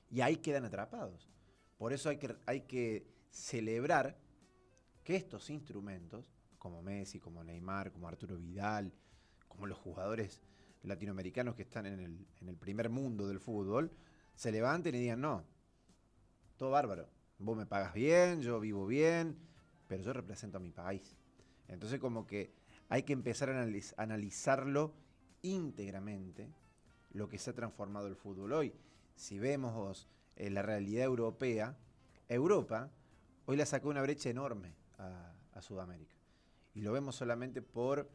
Y 0.09 0.21
ahí 0.21 0.37
quedan 0.37 0.65
atrapados. 0.65 1.29
Por 1.77 1.93
eso 1.93 2.09
hay 2.09 2.17
que, 2.17 2.35
hay 2.45 2.61
que 2.61 3.07
celebrar 3.29 4.17
que 5.03 5.15
estos 5.15 5.49
instrumentos, 5.49 6.33
como 6.57 6.81
Messi, 6.81 7.19
como 7.19 7.43
Neymar, 7.43 7.91
como 7.91 8.07
Arturo 8.07 8.37
Vidal, 8.37 8.91
como 9.47 9.65
los 9.65 9.77
jugadores 9.77 10.41
latinoamericanos 10.83 11.55
que 11.55 11.63
están 11.63 11.85
en 11.85 11.99
el, 11.99 12.27
en 12.41 12.49
el 12.49 12.55
primer 12.55 12.89
mundo 12.89 13.27
del 13.27 13.39
fútbol, 13.39 13.91
se 14.35 14.51
levanten 14.51 14.95
y 14.95 14.99
digan, 14.99 15.21
no, 15.21 15.43
todo 16.57 16.71
bárbaro, 16.71 17.07
vos 17.37 17.57
me 17.57 17.65
pagas 17.65 17.93
bien, 17.93 18.41
yo 18.41 18.59
vivo 18.59 18.85
bien, 18.85 19.37
pero 19.87 20.03
yo 20.03 20.13
represento 20.13 20.57
a 20.57 20.61
mi 20.61 20.71
país. 20.71 21.15
Entonces 21.67 21.99
como 21.99 22.25
que 22.25 22.53
hay 22.89 23.03
que 23.03 23.13
empezar 23.13 23.49
a 23.49 23.63
analiz- 23.65 23.93
analizarlo 23.97 24.93
íntegramente, 25.41 26.49
lo 27.11 27.27
que 27.27 27.37
se 27.37 27.49
ha 27.49 27.53
transformado 27.53 28.07
el 28.07 28.15
fútbol 28.15 28.53
hoy. 28.53 28.73
Si 29.15 29.39
vemos 29.39 30.07
eh, 30.35 30.49
la 30.49 30.61
realidad 30.61 31.05
europea, 31.05 31.77
Europa 32.27 32.91
hoy 33.45 33.57
le 33.57 33.65
sacó 33.65 33.89
una 33.89 34.01
brecha 34.01 34.29
enorme 34.29 34.75
a, 34.97 35.33
Sudamérica. 35.61 36.15
Y 36.73 36.79
lo 36.79 36.93
vemos 36.93 37.17
solamente 37.17 37.61
por, 37.61 38.09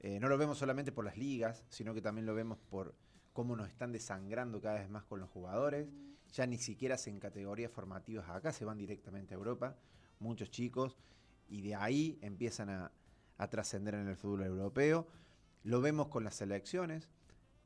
eh, 0.00 0.18
no 0.18 0.28
lo 0.28 0.36
vemos 0.36 0.58
solamente 0.58 0.90
por 0.90 1.04
las 1.04 1.16
ligas, 1.16 1.64
sino 1.68 1.94
que 1.94 2.00
también 2.00 2.26
lo 2.26 2.34
vemos 2.34 2.58
por 2.58 2.96
cómo 3.32 3.54
nos 3.54 3.68
están 3.68 3.92
desangrando 3.92 4.60
cada 4.60 4.80
vez 4.80 4.90
más 4.90 5.04
con 5.04 5.20
los 5.20 5.30
jugadores. 5.30 5.86
Ya 6.32 6.48
ni 6.48 6.58
siquiera 6.58 6.96
hacen 6.96 7.20
categorías 7.20 7.70
formativas 7.70 8.28
acá, 8.28 8.52
se 8.52 8.64
van 8.64 8.76
directamente 8.76 9.34
a 9.34 9.36
Europa, 9.36 9.76
muchos 10.18 10.50
chicos, 10.50 10.96
y 11.48 11.62
de 11.62 11.76
ahí 11.76 12.18
empiezan 12.22 12.70
a 12.70 13.48
trascender 13.50 13.94
en 13.94 14.08
el 14.08 14.16
fútbol 14.16 14.42
europeo. 14.42 15.06
Lo 15.64 15.80
vemos 15.80 16.08
con 16.08 16.24
las 16.24 16.34
selecciones. 16.36 17.08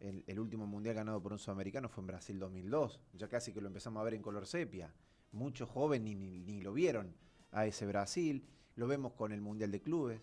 El, 0.01 0.39
último 0.39 0.67
mundial 0.67 0.95
ganado 0.95 1.21
por 1.21 1.33
un 1.33 1.41
sudamericano 1.41 1.89
fue 1.89 2.03
en 2.03 2.07
Brasil 2.07 2.39
2002. 2.39 3.01
Ya 3.15 3.29
casi 3.29 3.53
que 3.53 3.61
lo 3.61 3.67
empezamos 3.67 4.01
a 4.01 4.05
ver 4.05 4.15
en 4.15 4.23
color 4.23 4.47
sepia. 4.47 4.95
Muchos 5.33 5.69
jóvenes 5.69 6.05
ni, 6.05 6.15
ni- 6.15 6.39
ni 6.39 6.61
lo 6.61 6.73
vieron 6.73 7.13
a 7.51 7.67
ese 7.67 7.87
Brasil. 7.87 8.45
Lo 8.77 8.87
vemos 8.87 9.13
con 9.15 9.33
el 9.33 9.41
Mundial 9.41 9.73
de 9.73 9.81
Clubes. 9.81 10.21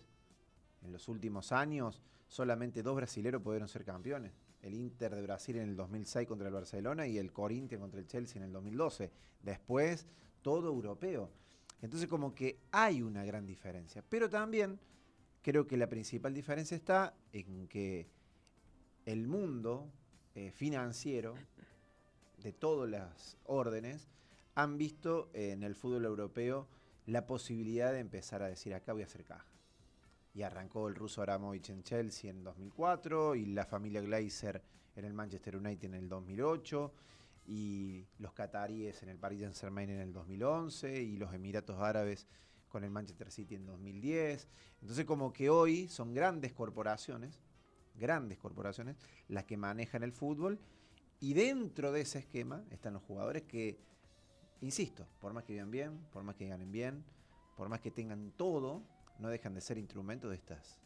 En 0.82 0.92
los 0.92 1.08
últimos 1.08 1.52
años, 1.52 2.00
solamente 2.28 2.82
dos 2.82 2.96
brasileros 2.96 3.42
pudieron 3.42 3.68
ser 3.68 3.84
campeones. 3.84 4.32
El 4.62 4.72
Inter 4.74 5.14
de 5.14 5.20
Brasil 5.22 5.56
en 5.56 5.68
el 5.68 5.76
2006 5.76 6.26
contra 6.26 6.48
el 6.48 6.54
Barcelona 6.54 7.06
y 7.06 7.18
el 7.18 7.30
Corinthians 7.32 7.82
contra 7.82 8.00
el 8.00 8.06
Chelsea 8.06 8.38
en 8.38 8.44
el 8.44 8.52
2012. 8.52 9.10
Después, 9.42 10.06
todo 10.40 10.68
europeo. 10.68 11.30
Entonces, 11.82 12.08
como 12.08 12.34
que 12.34 12.58
hay 12.72 13.02
una 13.02 13.22
gran 13.24 13.44
diferencia. 13.44 14.02
Pero 14.08 14.30
también 14.30 14.80
creo 15.46 15.68
que 15.68 15.76
la 15.76 15.88
principal 15.88 16.34
diferencia 16.34 16.76
está 16.76 17.14
en 17.32 17.68
que 17.68 18.08
el 19.04 19.28
mundo 19.28 19.88
eh, 20.34 20.50
financiero 20.50 21.36
de 22.42 22.52
todas 22.52 22.90
las 22.90 23.36
órdenes 23.44 24.08
han 24.56 24.76
visto 24.76 25.30
en 25.34 25.62
el 25.62 25.76
fútbol 25.76 26.04
europeo 26.04 26.66
la 27.06 27.28
posibilidad 27.28 27.92
de 27.92 28.00
empezar 28.00 28.42
a 28.42 28.48
decir 28.48 28.74
acá 28.74 28.92
voy 28.92 29.02
a 29.02 29.04
hacer 29.04 29.22
caja. 29.22 29.46
Y 30.34 30.42
arrancó 30.42 30.88
el 30.88 30.96
ruso 30.96 31.22
Abramovich 31.22 31.70
en 31.70 31.84
Chelsea 31.84 32.28
en 32.28 32.42
2004 32.42 33.36
y 33.36 33.46
la 33.46 33.66
familia 33.66 34.00
Glazer 34.00 34.60
en 34.96 35.04
el 35.04 35.12
Manchester 35.12 35.58
United 35.58 35.86
en 35.86 35.94
el 35.94 36.08
2008 36.08 36.92
y 37.46 38.04
los 38.18 38.32
cataríes 38.32 39.00
en 39.04 39.10
el 39.10 39.18
Paris 39.18 39.42
Saint-Germain 39.42 39.90
en 39.90 40.00
el 40.00 40.12
2011 40.12 41.02
y 41.02 41.16
los 41.18 41.32
Emiratos 41.32 41.80
Árabes 41.80 42.26
con 42.68 42.84
el 42.84 42.90
Manchester 42.90 43.30
City 43.30 43.54
en 43.54 43.66
2010. 43.66 44.48
Entonces 44.80 45.04
como 45.04 45.32
que 45.32 45.50
hoy 45.50 45.88
son 45.88 46.14
grandes 46.14 46.52
corporaciones, 46.52 47.40
grandes 47.94 48.38
corporaciones, 48.38 48.96
las 49.28 49.44
que 49.44 49.56
manejan 49.56 50.02
el 50.02 50.12
fútbol 50.12 50.58
Y 51.18 51.32
dentro 51.32 51.92
de 51.92 52.02
ese 52.02 52.18
esquema 52.18 52.62
están 52.70 52.92
los 52.92 53.02
jugadores 53.02 53.44
que, 53.44 53.78
insisto, 54.60 55.06
por 55.18 55.32
más 55.32 55.44
que 55.44 55.54
vivan 55.54 55.70
bien, 55.70 55.98
por 56.12 56.22
más 56.22 56.34
que 56.36 56.46
ganen 56.46 56.70
bien, 56.70 57.04
por 57.56 57.70
más 57.70 57.80
que 57.80 57.90
tengan 57.90 58.32
todo, 58.32 58.82
no 59.18 59.28
dejan 59.28 59.54
de 59.54 59.62
ser 59.62 59.78
instrumentos 59.78 60.30
de 60.30 60.36
estas, 60.36 60.78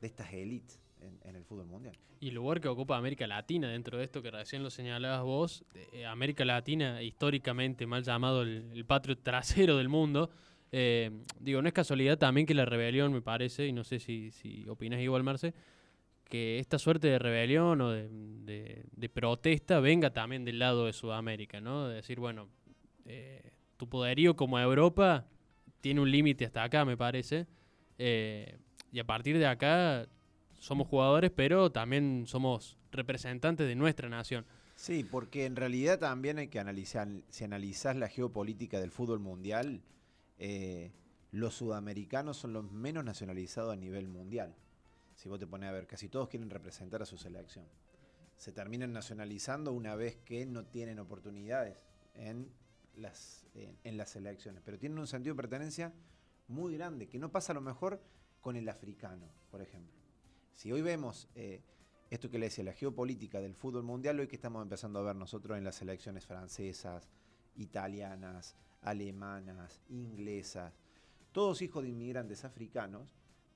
de 0.00 0.06
estas 0.06 0.32
élites 0.32 0.80
en, 1.00 1.20
en 1.22 1.36
el 1.36 1.44
fútbol 1.44 1.66
mundial. 1.66 1.98
Y 2.18 2.28
el 2.28 2.36
lugar 2.36 2.60
que 2.60 2.68
ocupa 2.68 2.96
América 2.96 3.26
Latina 3.26 3.68
dentro 3.68 3.98
de 3.98 4.04
esto 4.04 4.22
que 4.22 4.30
recién 4.30 4.62
lo 4.62 4.70
señalabas 4.70 5.22
vos, 5.22 5.64
eh, 5.74 6.06
América 6.06 6.44
Latina, 6.44 7.02
históricamente 7.02 7.86
mal 7.86 8.04
llamado 8.04 8.42
el, 8.42 8.70
el 8.72 8.86
patrio 8.86 9.18
trasero 9.18 9.76
del 9.76 9.88
mundo, 9.88 10.30
eh, 10.72 11.10
digo, 11.38 11.60
no 11.62 11.68
es 11.68 11.74
casualidad 11.74 12.18
también 12.18 12.46
que 12.46 12.54
la 12.54 12.64
rebelión, 12.64 13.12
me 13.12 13.22
parece, 13.22 13.66
y 13.66 13.72
no 13.72 13.84
sé 13.84 13.98
si, 13.98 14.30
si 14.30 14.66
opinas 14.68 15.00
igual, 15.00 15.22
Marce, 15.22 15.54
que 16.24 16.58
esta 16.58 16.78
suerte 16.78 17.08
de 17.08 17.18
rebelión 17.18 17.80
o 17.82 17.90
de, 17.90 18.08
de- 18.96 19.08
protesta 19.10 19.80
venga 19.80 20.10
también 20.14 20.44
del 20.46 20.58
lado 20.58 20.86
de 20.86 20.94
Sudamérica, 20.94 21.60
¿no? 21.60 21.88
De 21.88 21.96
decir, 21.96 22.18
bueno, 22.18 22.48
eh, 23.04 23.50
tu 23.76 23.86
poderío 23.88 24.34
como 24.34 24.58
Europa 24.58 25.26
tiene 25.82 26.00
un 26.00 26.10
límite 26.10 26.46
hasta 26.46 26.62
acá, 26.62 26.84
me 26.86 26.96
parece, 26.96 27.46
eh, 27.98 28.56
y 28.90 28.98
a 28.98 29.04
partir 29.04 29.36
de 29.38 29.46
acá 29.46 30.08
somos 30.58 30.86
jugadores, 30.88 31.30
pero 31.34 31.70
también 31.70 32.24
somos 32.26 32.78
representantes 32.92 33.66
de 33.66 33.74
nuestra 33.74 34.08
nación. 34.08 34.46
Sí, 34.74 35.04
porque 35.04 35.44
en 35.44 35.56
realidad 35.56 35.98
también 35.98 36.38
hay 36.38 36.48
que 36.48 36.58
analizar, 36.58 37.08
si 37.28 37.44
analizás 37.44 37.96
la 37.96 38.08
geopolítica 38.08 38.80
del 38.80 38.90
fútbol 38.90 39.18
mundial, 39.18 39.82
eh, 40.44 40.90
los 41.30 41.54
sudamericanos 41.54 42.36
son 42.36 42.52
los 42.52 42.68
menos 42.72 43.04
nacionalizados 43.04 43.72
a 43.72 43.76
nivel 43.76 44.08
mundial. 44.08 44.52
Si 45.14 45.28
vos 45.28 45.38
te 45.38 45.46
pones 45.46 45.68
a 45.68 45.72
ver, 45.72 45.86
casi 45.86 46.08
todos 46.08 46.28
quieren 46.28 46.50
representar 46.50 47.00
a 47.00 47.06
su 47.06 47.16
selección. 47.16 47.64
Se 48.36 48.50
terminan 48.50 48.92
nacionalizando 48.92 49.72
una 49.72 49.94
vez 49.94 50.16
que 50.24 50.44
no 50.44 50.64
tienen 50.64 50.98
oportunidades 50.98 51.76
en 52.16 52.50
las, 52.96 53.46
en, 53.54 53.96
las 53.96 54.10
selecciones, 54.10 54.62
pero 54.64 54.80
tienen 54.80 54.98
un 54.98 55.06
sentido 55.06 55.36
de 55.36 55.42
pertenencia 55.42 55.92
muy 56.48 56.74
grande, 56.76 57.08
que 57.08 57.20
no 57.20 57.30
pasa 57.30 57.52
a 57.52 57.54
lo 57.54 57.60
mejor 57.60 58.02
con 58.40 58.56
el 58.56 58.68
africano, 58.68 59.28
por 59.48 59.62
ejemplo. 59.62 59.96
Si 60.54 60.72
hoy 60.72 60.82
vemos 60.82 61.28
eh, 61.36 61.62
esto 62.10 62.28
que 62.28 62.40
le 62.40 62.46
decía, 62.46 62.64
la 62.64 62.72
geopolítica 62.72 63.40
del 63.40 63.54
fútbol 63.54 63.84
mundial, 63.84 64.18
hoy 64.18 64.26
que 64.26 64.36
estamos 64.36 64.60
empezando 64.60 64.98
a 64.98 65.02
ver 65.02 65.14
nosotros 65.14 65.56
en 65.56 65.62
las 65.62 65.76
selecciones 65.76 66.26
francesas, 66.26 67.08
italianas, 67.54 68.56
alemanas, 68.82 69.80
inglesas, 69.88 70.72
todos 71.32 71.62
hijos 71.62 71.82
de 71.82 71.90
inmigrantes 71.90 72.44
africanos 72.44 73.08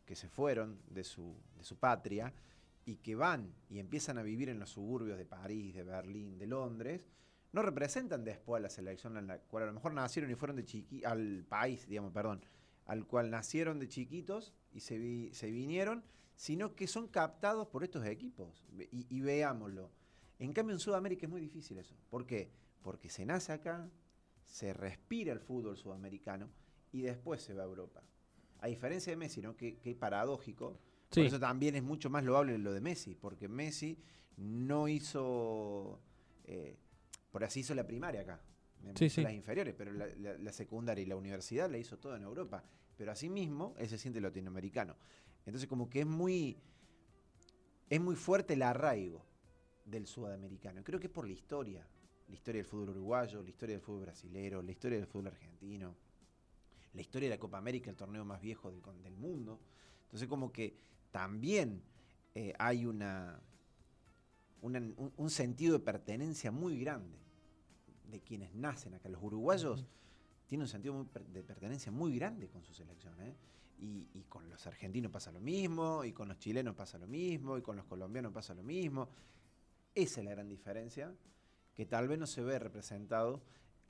que 0.04 0.16
se 0.16 0.28
fueron 0.28 0.78
de 0.88 1.04
su, 1.04 1.34
de 1.56 1.64
su 1.64 1.76
patria 1.76 2.32
y 2.84 2.96
que 2.96 3.14
van 3.16 3.52
y 3.68 3.78
empiezan 3.80 4.18
a 4.18 4.22
vivir 4.22 4.48
en 4.48 4.58
los 4.60 4.70
suburbios 4.70 5.18
de 5.18 5.26
París, 5.26 5.74
de 5.74 5.82
Berlín, 5.82 6.38
de 6.38 6.46
Londres, 6.46 7.06
no 7.52 7.62
representan 7.62 8.24
después 8.24 8.60
a 8.60 8.62
la 8.62 8.70
selección 8.70 9.16
en 9.16 9.26
la 9.26 9.38
cual 9.38 9.64
a 9.64 9.66
lo 9.66 9.72
mejor 9.72 9.92
nacieron 9.92 10.30
y 10.30 10.34
fueron 10.34 10.56
de 10.56 10.64
chiqui 10.64 11.04
al 11.04 11.44
país, 11.48 11.88
digamos, 11.88 12.12
perdón, 12.12 12.44
al 12.86 13.06
cual 13.06 13.30
nacieron 13.30 13.78
de 13.80 13.88
chiquitos 13.88 14.52
y 14.72 14.80
se, 14.80 14.98
vi- 14.98 15.32
se 15.34 15.50
vinieron, 15.50 16.04
sino 16.36 16.76
que 16.76 16.86
son 16.86 17.08
captados 17.08 17.66
por 17.68 17.82
estos 17.82 18.04
equipos. 18.06 18.64
Y, 18.92 19.06
y 19.08 19.20
veámoslo. 19.20 19.90
En 20.38 20.52
cambio, 20.52 20.74
en 20.74 20.80
Sudamérica 20.80 21.26
es 21.26 21.30
muy 21.30 21.40
difícil 21.40 21.78
eso. 21.78 21.96
¿Por 22.10 22.26
qué? 22.26 22.50
Porque 22.82 23.08
se 23.08 23.24
nace 23.24 23.52
acá, 23.52 23.88
se 24.46 24.72
respira 24.72 25.32
el 25.32 25.40
fútbol 25.40 25.76
sudamericano 25.76 26.48
y 26.92 27.02
después 27.02 27.42
se 27.42 27.52
va 27.52 27.62
a 27.64 27.66
Europa. 27.66 28.02
A 28.60 28.68
diferencia 28.68 29.10
de 29.12 29.16
Messi, 29.16 29.42
¿no? 29.42 29.54
Que, 29.56 29.76
que 29.76 29.94
paradójico. 29.94 30.78
Sí. 31.10 31.20
Por 31.20 31.26
eso 31.26 31.38
también 31.40 31.74
es 31.76 31.82
mucho 31.82 32.08
más 32.08 32.24
loable 32.24 32.56
lo 32.58 32.72
de 32.72 32.80
Messi, 32.80 33.14
porque 33.14 33.48
Messi 33.48 33.98
no 34.38 34.88
hizo, 34.88 36.00
eh, 36.44 36.76
por 37.30 37.44
así 37.44 37.60
hizo 37.60 37.74
la 37.74 37.86
primaria 37.86 38.22
acá, 38.22 38.40
en 38.84 38.96
Sí, 38.96 39.10
sí. 39.10 39.22
las 39.22 39.32
inferiores, 39.32 39.74
pero 39.76 39.92
la, 39.92 40.06
la- 40.16 40.38
la 40.38 40.52
secundaria 40.52 41.02
y 41.02 41.06
la 41.06 41.16
universidad 41.16 41.70
la 41.70 41.78
hizo 41.78 41.98
todo 41.98 42.16
en 42.16 42.22
Europa. 42.22 42.64
Pero 42.96 43.12
asimismo, 43.12 43.74
él 43.78 43.88
se 43.88 43.98
siente 43.98 44.20
latinoamericano. 44.20 44.96
Entonces 45.44 45.68
como 45.68 45.88
que 45.90 46.00
es 46.00 46.06
muy, 46.06 46.56
es 47.90 48.00
muy 48.00 48.16
fuerte 48.16 48.54
el 48.54 48.62
arraigo 48.62 49.24
del 49.84 50.06
sudamericano. 50.06 50.82
Creo 50.82 50.98
que 50.98 51.06
es 51.06 51.12
por 51.12 51.26
la 51.26 51.32
historia. 51.32 51.86
La 52.28 52.34
historia 52.34 52.60
del 52.60 52.66
fútbol 52.66 52.90
uruguayo, 52.90 53.42
la 53.42 53.48
historia 53.48 53.74
del 53.76 53.82
fútbol 53.82 54.02
brasilero, 54.02 54.62
la 54.62 54.70
historia 54.72 54.98
del 54.98 55.06
fútbol 55.06 55.28
argentino, 55.28 55.94
la 56.94 57.00
historia 57.00 57.28
de 57.28 57.36
la 57.36 57.40
Copa 57.40 57.58
América, 57.58 57.90
el 57.90 57.96
torneo 57.96 58.24
más 58.24 58.40
viejo 58.40 58.70
del, 58.70 58.82
del 59.02 59.16
mundo. 59.16 59.60
Entonces 60.04 60.28
como 60.28 60.50
que 60.50 60.76
también 61.12 61.82
eh, 62.34 62.52
hay 62.58 62.86
una, 62.86 63.40
una- 64.62 64.78
un, 64.80 65.12
un 65.16 65.30
sentido 65.30 65.74
de 65.78 65.84
pertenencia 65.84 66.50
muy 66.50 66.78
grande 66.78 67.18
de 68.10 68.20
quienes 68.20 68.54
nacen 68.54 68.94
acá. 68.94 69.08
Los 69.08 69.22
uruguayos 69.22 69.86
tienen 70.46 70.62
un 70.62 70.68
sentido 70.68 70.94
muy 70.94 71.06
de 71.32 71.42
pertenencia 71.42 71.90
muy 71.92 72.16
grande 72.16 72.48
con 72.48 72.62
su 72.62 72.72
selección. 72.72 73.20
¿eh? 73.20 73.34
Y, 73.78 74.08
y 74.14 74.22
con 74.28 74.48
los 74.48 74.66
argentinos 74.66 75.12
pasa 75.12 75.30
lo 75.32 75.40
mismo, 75.40 76.04
y 76.04 76.12
con 76.12 76.28
los 76.28 76.38
chilenos 76.38 76.74
pasa 76.74 76.98
lo 76.98 77.06
mismo, 77.06 77.58
y 77.58 77.62
con 77.62 77.76
los 77.76 77.84
colombianos 77.84 78.32
pasa 78.32 78.54
lo 78.54 78.62
mismo. 78.62 79.08
Esa 79.94 80.20
es 80.20 80.24
la 80.24 80.32
gran 80.32 80.48
diferencia, 80.48 81.12
que 81.76 81.86
tal 81.86 82.08
vez 82.08 82.18
no 82.18 82.26
se 82.26 82.42
ve 82.42 82.58
representado 82.58 83.42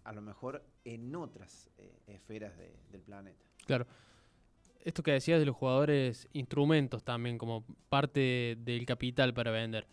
a 0.05 0.13
lo 0.13 0.21
mejor 0.21 0.65
en 0.85 1.15
otras 1.17 1.71
eh, 1.79 1.99
esferas 2.07 2.57
de- 2.59 2.77
del 2.91 3.01
planeta. 3.03 3.45
Claro. 3.67 3.87
Esto 4.85 5.03
que 5.03 5.13
decías 5.13 5.41
de 5.41 5.47
los 5.47 5.57
jugadores, 5.57 6.29
instrumentos 6.33 7.03
también 7.03 7.39
como 7.39 7.65
parte 7.89 8.57
del 8.61 8.87
capital 8.87 9.35
para 9.35 9.51
vender. 9.51 9.87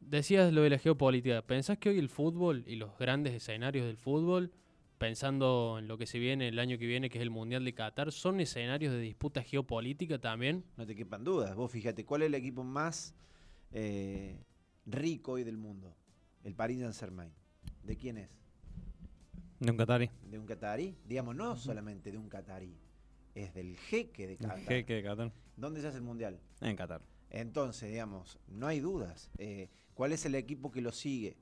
Decías 0.00 0.52
lo 0.52 0.62
de 0.62 0.70
la 0.70 0.78
geopolítica. 0.78 1.42
¿Pensás 1.42 1.78
que 1.78 1.88
hoy 1.90 1.98
el 1.98 2.08
fútbol 2.08 2.64
y 2.66 2.76
los 2.76 2.98
grandes 2.98 3.32
escenarios 3.32 3.86
del 3.86 3.96
fútbol, 3.96 4.50
pensando 4.98 5.76
en 5.78 5.86
lo 5.88 5.96
que 5.98 6.06
se 6.06 6.18
viene 6.18 6.48
el 6.48 6.58
año 6.58 6.78
que 6.78 6.86
viene, 6.86 7.08
que 7.10 7.18
es 7.18 7.22
el 7.22 7.30
Mundial 7.30 7.64
de 7.64 7.74
Qatar, 7.74 8.10
son 8.10 8.40
escenarios 8.40 8.92
de 8.92 9.00
disputa 9.00 9.42
geopolítica 9.42 10.18
también? 10.20 10.64
No 10.76 10.84
te 10.86 10.96
quepan 10.96 11.22
dudas. 11.24 11.54
Vos 11.54 11.70
fíjate, 11.70 12.04
¿cuál 12.04 12.22
es 12.22 12.26
el 12.26 12.34
equipo 12.34 12.64
más 12.64 13.14
eh, 13.72 14.42
rico 14.86 15.32
hoy 15.32 15.44
del 15.44 15.56
mundo? 15.58 15.94
El 16.44 16.54
Paris 16.54 16.78
Saint-Germain. 16.80 17.32
¿De 17.82 17.96
quién 17.96 18.18
es? 18.18 18.28
De 19.60 19.70
un 19.70 19.76
Qatari. 19.76 20.10
¿De 20.30 20.38
un 20.38 20.46
catarí? 20.46 20.96
Digamos, 21.06 21.34
no 21.34 21.56
solamente 21.56 22.10
de 22.12 22.18
un 22.18 22.28
catarí, 22.28 22.76
es 23.34 23.54
del 23.54 23.76
jeque 23.76 24.26
de 24.26 24.36
Qatar. 24.36 24.58
Jeque 24.60 24.94
de 24.94 25.02
Qatar. 25.02 25.32
¿Dónde 25.56 25.80
se 25.80 25.88
hace 25.88 25.98
el 25.98 26.02
Mundial? 26.02 26.38
En 26.60 26.76
Qatar. 26.76 27.02
Entonces, 27.30 27.90
digamos, 27.90 28.38
no 28.48 28.66
hay 28.66 28.80
dudas. 28.80 29.30
Eh, 29.38 29.68
¿Cuál 29.94 30.12
es 30.12 30.24
el 30.26 30.34
equipo 30.34 30.70
que 30.70 30.80
lo 30.82 30.92
sigue 30.92 31.36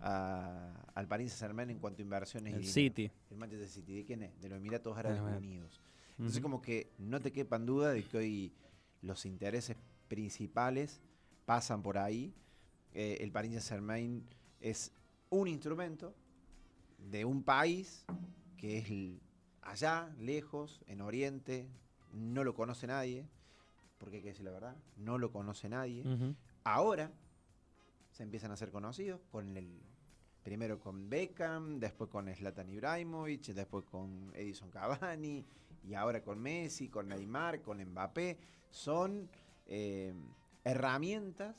a- 0.00 0.74
al 0.94 1.06
Paris 1.08 1.32
Saint-Germain 1.32 1.70
en 1.70 1.78
cuanto 1.78 2.00
a 2.00 2.04
inversiones? 2.04 2.52
y 2.52 2.56
El 2.56 2.60
dinero? 2.62 2.72
City. 2.74 3.10
El 3.30 3.36
Manchester 3.36 3.68
City. 3.68 3.94
¿De 3.96 4.04
quién 4.04 4.22
es? 4.22 4.40
De 4.40 4.48
los 4.48 4.58
Emiratos 4.58 4.96
Árabes. 4.96 5.20
Unidos. 5.36 5.80
Entonces, 6.18 6.40
como 6.40 6.62
que 6.62 6.92
no 6.98 7.20
te 7.20 7.30
quepan 7.32 7.66
duda 7.66 7.92
de 7.92 8.02
que 8.04 8.16
hoy 8.16 8.52
los 9.02 9.26
intereses 9.26 9.76
principales 10.08 11.00
pasan 11.44 11.82
por 11.82 11.98
ahí. 11.98 12.32
Eh, 12.94 13.18
el 13.20 13.30
Paris 13.32 13.52
Saint-Germain 13.52 14.24
es 14.60 14.92
un 15.30 15.48
instrumento 15.48 16.14
de 16.98 17.24
un 17.24 17.42
país 17.42 18.04
que 18.56 18.78
es 18.78 19.20
allá, 19.62 20.14
lejos, 20.18 20.80
en 20.86 21.00
Oriente, 21.00 21.68
no 22.12 22.44
lo 22.44 22.54
conoce 22.54 22.86
nadie, 22.86 23.26
porque 23.98 24.16
hay 24.16 24.22
que 24.22 24.28
decir 24.28 24.44
la 24.44 24.52
verdad, 24.52 24.76
no 24.96 25.18
lo 25.18 25.30
conoce 25.30 25.68
nadie. 25.68 26.04
Ahora 26.64 27.10
se 28.10 28.22
empiezan 28.22 28.50
a 28.50 28.54
hacer 28.54 28.70
conocidos 28.70 29.20
con 29.30 29.56
el 29.56 29.80
primero 30.42 30.78
con 30.78 31.10
Beckham, 31.10 31.80
después 31.80 32.08
con 32.08 32.32
Zlatan 32.32 32.70
Ibrahimovic, 32.70 33.46
después 33.46 33.84
con 33.84 34.32
Edison 34.34 34.70
Cavani 34.70 35.44
y 35.82 35.94
ahora 35.94 36.22
con 36.22 36.40
Messi, 36.40 36.88
con 36.88 37.08
Neymar, 37.08 37.62
con 37.62 37.82
Mbappé. 37.82 38.38
Son 38.70 39.28
eh, 39.66 40.14
herramientas 40.64 41.56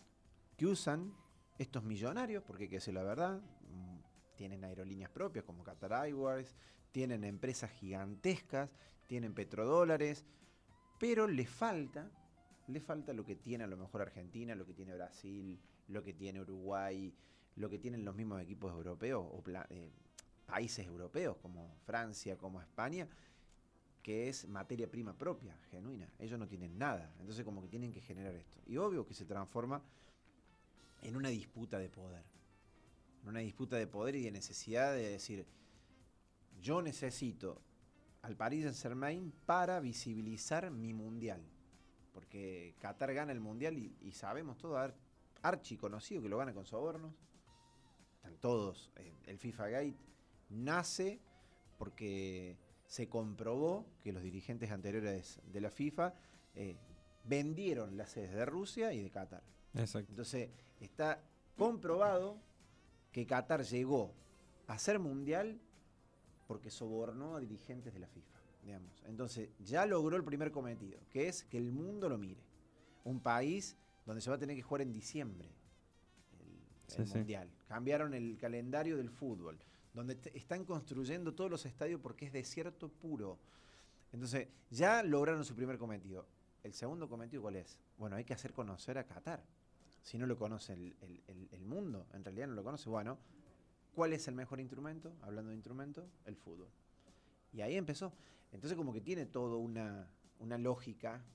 que 0.56 0.66
usan 0.66 1.14
estos 1.58 1.84
millonarios, 1.84 2.44
porque 2.44 2.64
hay 2.64 2.70
que 2.70 2.76
decir 2.78 2.94
la 2.94 3.04
verdad, 3.04 3.42
mm, 3.42 3.98
tienen 4.36 4.64
aerolíneas 4.64 5.10
propias 5.10 5.46
como 5.46 5.64
Qatar 5.64 5.94
Airways, 5.94 6.56
tienen 6.92 7.24
empresas 7.24 7.72
gigantescas, 7.72 8.70
tienen 9.08 9.34
petrodólares, 9.34 10.26
pero 11.00 11.28
le 11.28 11.46
falta, 11.46 12.10
le 12.68 12.80
falta 12.80 13.14
lo 13.14 13.26
que 13.26 13.36
tiene 13.36 13.64
a 13.64 13.68
lo 13.68 13.78
mejor 13.78 14.02
Argentina, 14.02 14.56
lo 14.56 14.66
que 14.66 14.74
tiene 14.74 14.94
Brasil, 14.94 15.60
lo 15.88 16.04
que 16.04 16.14
tiene 16.14 16.42
Uruguay, 16.42 17.14
lo 17.56 17.70
que 17.70 17.80
tienen 17.80 18.06
los 18.06 18.16
mismos 18.16 18.42
equipos 18.42 18.72
europeos 18.72 19.26
o 19.26 19.44
eh, 19.70 19.92
países 20.46 20.86
europeos 20.86 21.38
como 21.38 21.76
Francia, 21.86 22.38
como 22.38 22.62
España, 22.62 23.08
que 24.04 24.30
es 24.30 24.48
materia 24.48 24.90
prima 24.90 25.18
propia, 25.18 25.58
genuina. 25.70 26.10
Ellos 26.20 26.40
no 26.40 26.48
tienen 26.48 26.78
nada, 26.78 27.14
entonces 27.20 27.44
como 27.44 27.62
que 27.62 27.68
tienen 27.68 27.92
que 27.92 28.02
generar 28.02 28.36
esto. 28.36 28.62
Y 28.66 28.78
obvio 28.78 29.06
que 29.06 29.14
se 29.14 29.26
transforma 29.26 29.82
en 31.02 31.16
una 31.16 31.30
disputa 31.30 31.80
de 31.80 31.90
poder. 31.90 32.24
En 33.24 33.30
una 33.30 33.40
disputa 33.40 33.76
de 33.76 33.88
poder 33.88 34.16
y 34.16 34.24
de 34.24 34.32
necesidad 34.32 34.94
de 34.94 35.10
decir, 35.10 35.46
yo 36.62 36.82
necesito 36.82 37.62
al 38.22 38.36
Paris 38.36 38.64
Saint 38.64 38.78
Germain 38.78 39.34
para 39.46 39.80
visibilizar 39.80 40.70
mi 40.72 40.94
mundial. 40.94 41.42
Porque 42.14 42.76
Qatar 42.80 43.14
gana 43.14 43.32
el 43.32 43.40
mundial 43.40 43.78
y, 43.78 43.96
y 44.02 44.12
sabemos 44.12 44.58
todo, 44.58 44.78
ar- 44.78 44.96
archi 45.44 45.78
conocido 45.78 46.22
que 46.22 46.30
lo 46.30 46.38
gana 46.38 46.54
con 46.54 46.66
sobornos. 46.66 47.14
están 48.16 48.38
todos. 48.38 48.92
el 49.28 49.38
FIFA 49.38 49.68
Gate 49.70 49.98
nace 50.50 51.20
porque 51.78 52.58
se 52.88 53.08
comprobó 53.08 53.86
que 54.02 54.12
los 54.14 54.24
dirigentes 54.24 54.72
anteriores 54.72 55.40
de 55.46 55.62
la 55.62 55.70
FIFA 55.70 56.14
eh, 56.56 56.76
vendieron 57.26 57.98
las 57.98 58.12
sedes 58.12 58.32
de 58.34 58.46
Rusia 58.46 58.94
y 58.94 59.02
de 59.04 59.12
Qatar. 59.12 59.44
Exacto. 59.76 60.10
Entonces, 60.12 60.50
está 60.80 61.24
comprobado 61.58 62.38
que 63.12 63.26
Qatar 63.26 63.64
llegó 63.64 64.14
a 64.68 64.78
ser 64.78 65.00
mundial 65.00 65.60
porque 66.48 66.70
sobornó 66.70 67.36
a 67.36 67.40
dirigentes 67.40 67.94
de 67.94 68.00
la 68.00 68.08
FIFA. 68.08 68.38
Digamos. 68.64 69.02
Entonces, 69.06 69.50
ya 69.60 69.86
logró 69.86 70.18
el 70.18 70.24
primer 70.24 70.52
cometido, 70.52 71.00
que 71.10 71.28
es 71.30 71.44
que 71.46 71.58
el 71.58 71.72
mundo 71.72 72.10
lo 72.10 72.18
mire. 72.18 72.42
Un 73.06 73.22
país 73.22 73.78
donde 74.06 74.22
se 74.22 74.30
va 74.30 74.36
a 74.36 74.40
tener 74.40 74.56
que 74.56 74.62
jugar 74.62 74.82
en 74.82 74.92
diciembre 74.92 75.48
el, 76.40 76.48
Sí, 76.88 77.02
el 77.02 77.08
sí. 77.08 77.18
mundial. 77.18 77.50
Cambiaron 77.68 78.14
el 78.14 78.38
calendario 78.38 78.98
del 78.98 79.10
fútbol, 79.10 79.58
donde 79.94 80.18
están 80.34 80.66
construyendo 80.66 81.34
todos 81.34 81.50
los 81.50 81.66
estadios 81.66 82.02
porque 82.02 82.26
es 82.26 82.34
desierto 82.34 82.90
puro. 82.90 83.40
Entonces, 84.12 84.48
ya 84.70 85.02
lograron 85.04 85.44
su 85.46 85.56
primer 85.56 85.78
cometido. 85.78 86.26
El 86.64 86.74
segundo 86.74 87.08
cometido, 87.08 87.42
¿cuál 87.44 87.56
es? 87.58 87.78
Bueno, 87.98 88.16
hay 88.18 88.26
que 88.26 88.34
hacer 88.34 88.52
conocer 88.54 88.98
a 88.98 89.06
Qatar. 89.06 89.42
Si 90.08 90.18
no 90.18 90.26
lo 90.26 90.38
conoce 90.38 90.72
el, 90.72 90.96
el- 91.02 91.50
el- 91.52 91.66
mundo, 91.66 92.06
en 92.14 92.24
realidad 92.24 92.48
no 92.48 92.54
lo 92.54 92.64
conoce, 92.64 92.90
bueno, 92.90 93.18
¿cuál 93.94 94.14
es 94.14 94.26
el 94.30 94.36
mejor 94.36 94.62
instrumento? 94.62 95.12
Hablando 95.22 95.50
de 95.50 95.56
instrumento, 95.58 96.08
el 96.24 96.38
fútbol. 96.38 96.70
Y 97.52 97.60
ahí 97.60 97.76
empezó. 97.76 98.14
Entonces 98.54 98.78
como 98.78 98.94
que 98.94 99.02
tiene 99.02 99.26
todo 99.26 99.58
una, 99.58 100.08
una 100.40 100.58
lógica 100.58 101.26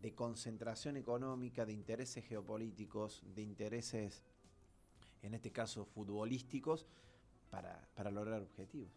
de 0.00 0.14
concentración 0.14 0.96
económica, 0.96 1.66
de 1.66 1.74
intereses 1.74 2.24
geopolíticos, 2.24 3.22
de 3.34 3.42
intereses, 3.42 4.22
en 5.20 5.34
este 5.34 5.52
caso, 5.52 5.84
futbolísticos, 5.84 6.86
para, 7.50 7.86
para 7.94 8.10
lograr 8.10 8.40
objetivos. 8.40 8.88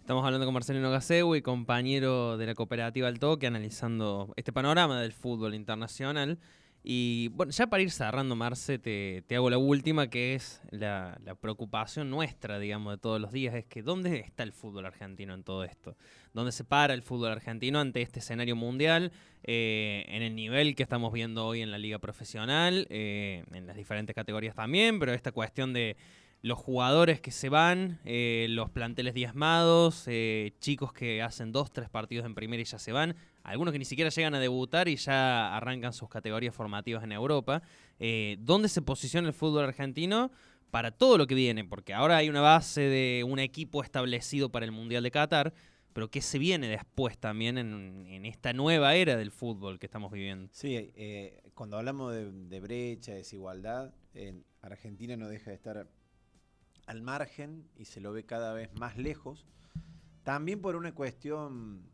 Estamos 0.00 0.24
hablando 0.24 0.44
con 0.44 0.54
Marcelino 0.54 0.90
Gasegui, 0.90 1.40
compañero 1.40 2.36
de 2.36 2.46
la 2.46 2.56
cooperativa 2.56 3.08
El 3.08 3.20
Toque, 3.20 3.46
analizando 3.46 4.32
este 4.34 4.52
panorama 4.52 5.00
del 5.00 5.12
fútbol 5.12 5.54
internacional. 5.54 6.40
Y 6.86 7.28
bueno, 7.28 7.50
ya 7.50 7.66
para 7.66 7.82
ir 7.82 7.90
cerrando, 7.90 8.36
Marce, 8.36 8.78
te, 8.78 9.24
te 9.26 9.36
hago 9.36 9.48
la 9.48 9.56
última, 9.56 10.08
que 10.10 10.34
es 10.34 10.60
la, 10.70 11.18
la 11.24 11.34
preocupación 11.34 12.10
nuestra, 12.10 12.58
digamos, 12.58 12.92
de 12.92 12.98
todos 12.98 13.18
los 13.18 13.32
días, 13.32 13.54
es 13.54 13.64
que 13.64 13.82
¿dónde 13.82 14.18
está 14.20 14.42
el 14.42 14.52
fútbol 14.52 14.84
argentino 14.84 15.32
en 15.32 15.44
todo 15.44 15.64
esto? 15.64 15.96
¿Dónde 16.34 16.52
se 16.52 16.62
para 16.62 16.92
el 16.92 17.00
fútbol 17.00 17.32
argentino 17.32 17.80
ante 17.80 18.02
este 18.02 18.18
escenario 18.18 18.54
mundial, 18.54 19.12
eh, 19.44 20.04
en 20.08 20.22
el 20.22 20.34
nivel 20.34 20.76
que 20.76 20.82
estamos 20.82 21.10
viendo 21.10 21.46
hoy 21.46 21.62
en 21.62 21.70
la 21.70 21.78
liga 21.78 21.98
profesional, 22.00 22.86
eh, 22.90 23.44
en 23.54 23.66
las 23.66 23.76
diferentes 23.76 24.14
categorías 24.14 24.54
también, 24.54 24.98
pero 24.98 25.14
esta 25.14 25.32
cuestión 25.32 25.72
de 25.72 25.96
los 26.42 26.58
jugadores 26.58 27.18
que 27.18 27.30
se 27.30 27.48
van, 27.48 27.98
eh, 28.04 28.46
los 28.50 28.68
planteles 28.68 29.14
diezmados, 29.14 30.06
chicos 30.60 30.92
que 30.92 31.22
hacen 31.22 31.50
dos, 31.50 31.72
tres 31.72 31.88
partidos 31.88 32.26
en 32.26 32.34
primera 32.34 32.60
y 32.60 32.66
ya 32.66 32.78
se 32.78 32.92
van, 32.92 33.16
algunos 33.44 33.72
que 33.72 33.78
ni 33.78 33.84
siquiera 33.84 34.10
llegan 34.10 34.34
a 34.34 34.40
debutar 34.40 34.88
y 34.88 34.96
ya 34.96 35.54
arrancan 35.54 35.92
sus 35.92 36.08
categorías 36.08 36.54
formativas 36.54 37.04
en 37.04 37.12
Europa. 37.12 37.62
Eh, 37.98 38.36
¿Dónde 38.40 38.68
se 38.68 38.82
posiciona 38.82 39.28
el 39.28 39.34
fútbol 39.34 39.64
argentino 39.64 40.32
para 40.70 40.90
todo 40.90 41.18
lo 41.18 41.26
que 41.26 41.34
viene? 41.34 41.64
Porque 41.64 41.92
ahora 41.92 42.16
hay 42.16 42.30
una 42.30 42.40
base 42.40 42.80
de 42.80 43.22
un 43.22 43.38
equipo 43.38 43.82
establecido 43.82 44.50
para 44.50 44.64
el 44.64 44.72
Mundial 44.72 45.02
de 45.02 45.10
Qatar, 45.10 45.52
pero 45.92 46.10
¿qué 46.10 46.22
se 46.22 46.38
viene 46.38 46.68
después 46.68 47.18
también 47.18 47.58
en, 47.58 48.24
esta 48.24 48.54
nueva 48.54 48.94
era 48.94 49.14
del 49.16 49.30
fútbol 49.30 49.78
que 49.78 49.86
estamos 49.86 50.10
viviendo? 50.10 50.48
Sí, 50.50 50.90
eh, 50.96 51.42
cuando 51.54 51.76
hablamos 51.76 52.14
de, 52.14 52.32
de 52.32 52.60
brecha, 52.60 53.12
desigualdad, 53.12 53.92
en 54.14 54.42
Argentina 54.62 55.16
no 55.18 55.28
deja 55.28 55.50
de 55.50 55.56
estar 55.56 55.86
al 56.86 57.02
margen 57.02 57.68
y 57.76 57.84
se 57.84 58.00
lo 58.00 58.12
ve 58.12 58.24
cada 58.24 58.54
vez 58.54 58.72
más 58.74 58.96
lejos, 58.96 59.44
también 60.22 60.62
por 60.62 60.76
una 60.76 60.94
cuestión 60.94 61.93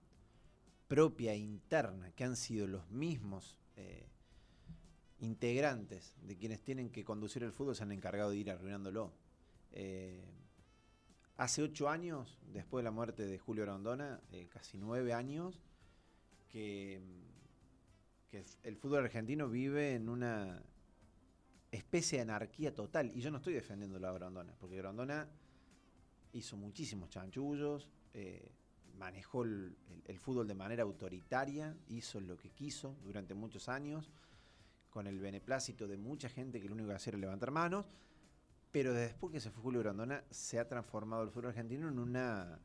propia, 0.90 1.36
interna, 1.36 2.10
que 2.16 2.24
han 2.24 2.34
sido 2.34 2.66
los 2.66 2.90
mismos 2.90 3.56
eh, 3.76 4.08
integrantes 5.20 6.16
de 6.20 6.36
quienes 6.36 6.62
tienen 6.62 6.90
que 6.90 7.04
conducir 7.04 7.44
el 7.44 7.52
fútbol, 7.52 7.76
se 7.76 7.84
han 7.84 7.92
encargado 7.92 8.30
de 8.30 8.38
ir 8.38 8.50
arruinándolo. 8.50 9.12
Eh, 9.70 10.20
hace 11.36 11.62
ocho 11.62 11.88
años, 11.88 12.40
después 12.52 12.82
de 12.82 12.86
la 12.86 12.90
muerte 12.90 13.24
de 13.24 13.38
Julio 13.38 13.66
Rondona, 13.66 14.20
eh, 14.32 14.48
casi 14.52 14.78
nueve 14.78 15.12
años, 15.12 15.60
que 16.48 17.00
el 18.64 18.76
fútbol 18.76 19.04
argentino 19.04 19.48
vive 19.48 19.94
en 19.94 20.08
una 20.08 20.60
especie 21.70 22.18
de 22.18 22.22
anarquía 22.22 22.74
total. 22.74 23.12
Y 23.14 23.20
yo 23.20 23.30
no 23.30 23.36
estoy 23.36 23.54
defendiendo 23.54 24.04
a 24.04 24.12
Grondona, 24.12 24.56
porque 24.58 24.78
Grondona 24.78 25.28
hizo 26.32 26.56
muchísimos 26.56 27.10
chanchullos, 27.10 27.88
manejó 29.00 29.44
el, 29.44 29.74
fútbol 30.18 30.46
de 30.46 30.54
manera 30.54 30.82
autoritaria, 30.82 31.74
hizo 31.88 32.20
lo 32.20 32.36
que 32.36 32.50
quiso 32.50 32.96
durante 33.02 33.32
muchos 33.32 33.68
años, 33.70 34.10
con 34.90 35.06
el 35.06 35.18
beneplácito 35.18 35.88
de 35.88 35.96
mucha 35.96 36.28
gente 36.28 36.60
que 36.60 36.68
lo 36.68 36.74
único 36.74 36.90
que 36.90 36.96
hacía 36.96 37.12
era 37.12 37.18
levantar 37.18 37.50
manos. 37.50 37.86
Pero 38.70 38.92
después 38.92 39.32
que 39.32 39.40
se 39.40 39.50
fue 39.50 39.62
Julio 39.62 39.80
Grondona, 39.80 40.22
se 40.30 40.58
ha 40.58 40.68
transformado 40.68 41.22
el 41.22 41.30
fútbol 41.30 41.46
argentino 41.46 41.88
en 41.88 41.98
una 41.98 42.60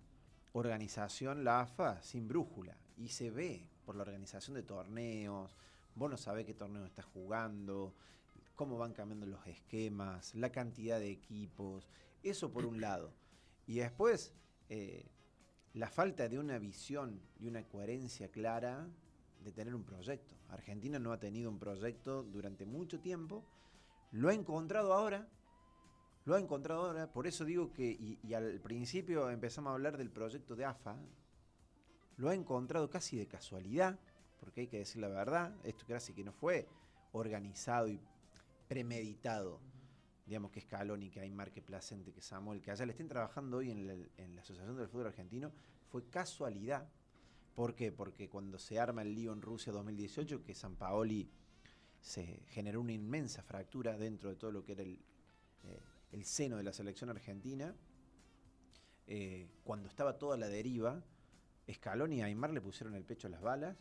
organización, 0.52 1.43
la 1.45 1.62
AFA, 1.62 2.02
sin 2.02 2.28
brújula. 2.28 2.76
Y 2.98 3.08
se 3.08 3.32
ve 3.32 3.69
por 3.86 3.95
la 3.95 4.04
organización 4.04 4.56
de 4.56 4.63
torneos, 4.63 5.56
vos 5.95 6.12
no 6.12 6.17
sabés 6.17 6.45
qué 6.45 6.54
torneo 6.54 6.86
estás 6.86 7.06
jugando, 7.06 7.95
cómo 8.56 8.78
van 8.78 8.93
cambiando 8.93 9.26
los 9.26 9.48
esquemas, 9.48 10.36
la 10.36 10.52
cantidad 10.52 11.00
de 11.00 11.12
equipos, 11.12 11.88
eso 12.24 12.52
por 12.52 12.65
un 12.65 12.82
lado. 12.82 13.13
Y 13.67 13.76
después, 13.76 14.34
eh, 14.69 15.06
la 15.76 15.90
falta 15.90 16.30
de 16.30 16.40
una 16.40 16.58
visión 16.58 17.20
y 17.38 17.48
una 17.48 17.64
coherencia 17.68 18.30
clara 18.30 18.88
de 19.44 19.52
tener 19.52 19.76
un 19.76 19.84
proyecto. 19.84 20.34
Argentina 20.50 21.00
no 21.00 21.12
ha 21.12 21.20
tenido 21.20 21.50
un 21.50 21.60
proyecto 21.60 22.24
durante 22.24 22.66
mucho 22.66 23.02
tiempo, 23.02 23.44
lo 24.12 24.30
ha 24.30 24.34
encontrado 24.34 24.94
ahora, 24.94 25.28
lo 26.24 26.36
ha 26.36 26.40
encontrado 26.40 26.86
ahora, 26.86 27.12
por 27.12 27.28
eso 27.28 27.44
digo 27.44 27.74
que, 27.74 27.86
y, 27.86 28.18
y 28.24 28.34
al 28.34 28.62
principio 28.62 29.30
empezamos 29.30 29.72
a 29.72 29.74
hablar 29.74 29.98
del 29.98 30.10
proyecto 30.10 30.56
de 30.56 30.64
AFA, 30.64 30.96
lo 32.18 32.30
ha 32.30 32.34
encontrado 32.34 32.90
casi 32.90 33.18
de 33.18 33.28
casualidad, 33.28 34.00
porque 34.40 34.62
hay 34.62 34.68
que 34.68 34.80
decir 34.80 35.02
la 35.02 35.10
verdad, 35.10 35.54
esto 35.66 35.86
casi 35.86 36.14
que 36.14 36.24
no 36.24 36.32
fue 36.32 36.70
organizado 37.12 37.90
y 37.90 38.00
premeditado, 38.70 39.60
digamos 40.26 40.52
que 40.52 40.62
Scaloni, 40.62 41.10
que 41.10 41.20
Aymar, 41.20 41.52
que 41.52 41.62
Placente, 41.62 42.12
que 42.12 42.22
Samuel, 42.22 42.62
que 42.62 42.72
allá 42.72 42.86
le 42.86 42.92
estén 42.92 43.08
trabajando 43.08 43.58
hoy 43.58 43.72
en 43.72 43.88
la, 43.88 44.42
Asociación 44.42 44.76
del 44.76 44.88
Fútbol 44.88 45.08
Argentino, 45.08 45.52
fue 45.90 46.10
casualidad. 46.10 46.90
¿Por 47.54 47.76
qué? 47.76 47.92
Porque 47.92 48.28
cuando 48.28 48.58
se 48.58 48.80
arma 48.80 49.04
el 49.04 49.14
lío 49.14 49.34
en 49.34 49.42
Rusia 49.42 49.72
2018, 49.72 50.44
que 50.44 50.56
San 50.56 50.76
Paoli 50.76 51.30
se 52.02 52.42
generó 52.50 52.82
una 52.82 52.92
inmensa 52.92 53.44
fractura 53.44 53.98
dentro 53.98 54.30
de 54.30 54.36
todo 54.36 54.52
lo 54.52 54.64
que 54.64 54.74
era 54.74 54.84
el, 54.84 55.00
eh, 55.64 56.24
seno 56.24 56.58
de 56.58 56.64
la 56.64 56.74
selección 56.74 57.10
argentina, 57.10 57.76
eh, 59.08 59.48
cuando 59.64 59.88
estaba 59.88 60.18
toda 60.18 60.38
la 60.38 60.48
deriva, 60.48 61.04
Scaloni 61.72 62.18
y 62.18 62.22
Aymar 62.22 62.52
le 62.52 62.62
pusieron 62.62 62.96
el 62.96 63.06
pecho 63.06 63.28
a 63.28 63.30
las 63.30 63.42
balas 63.42 63.78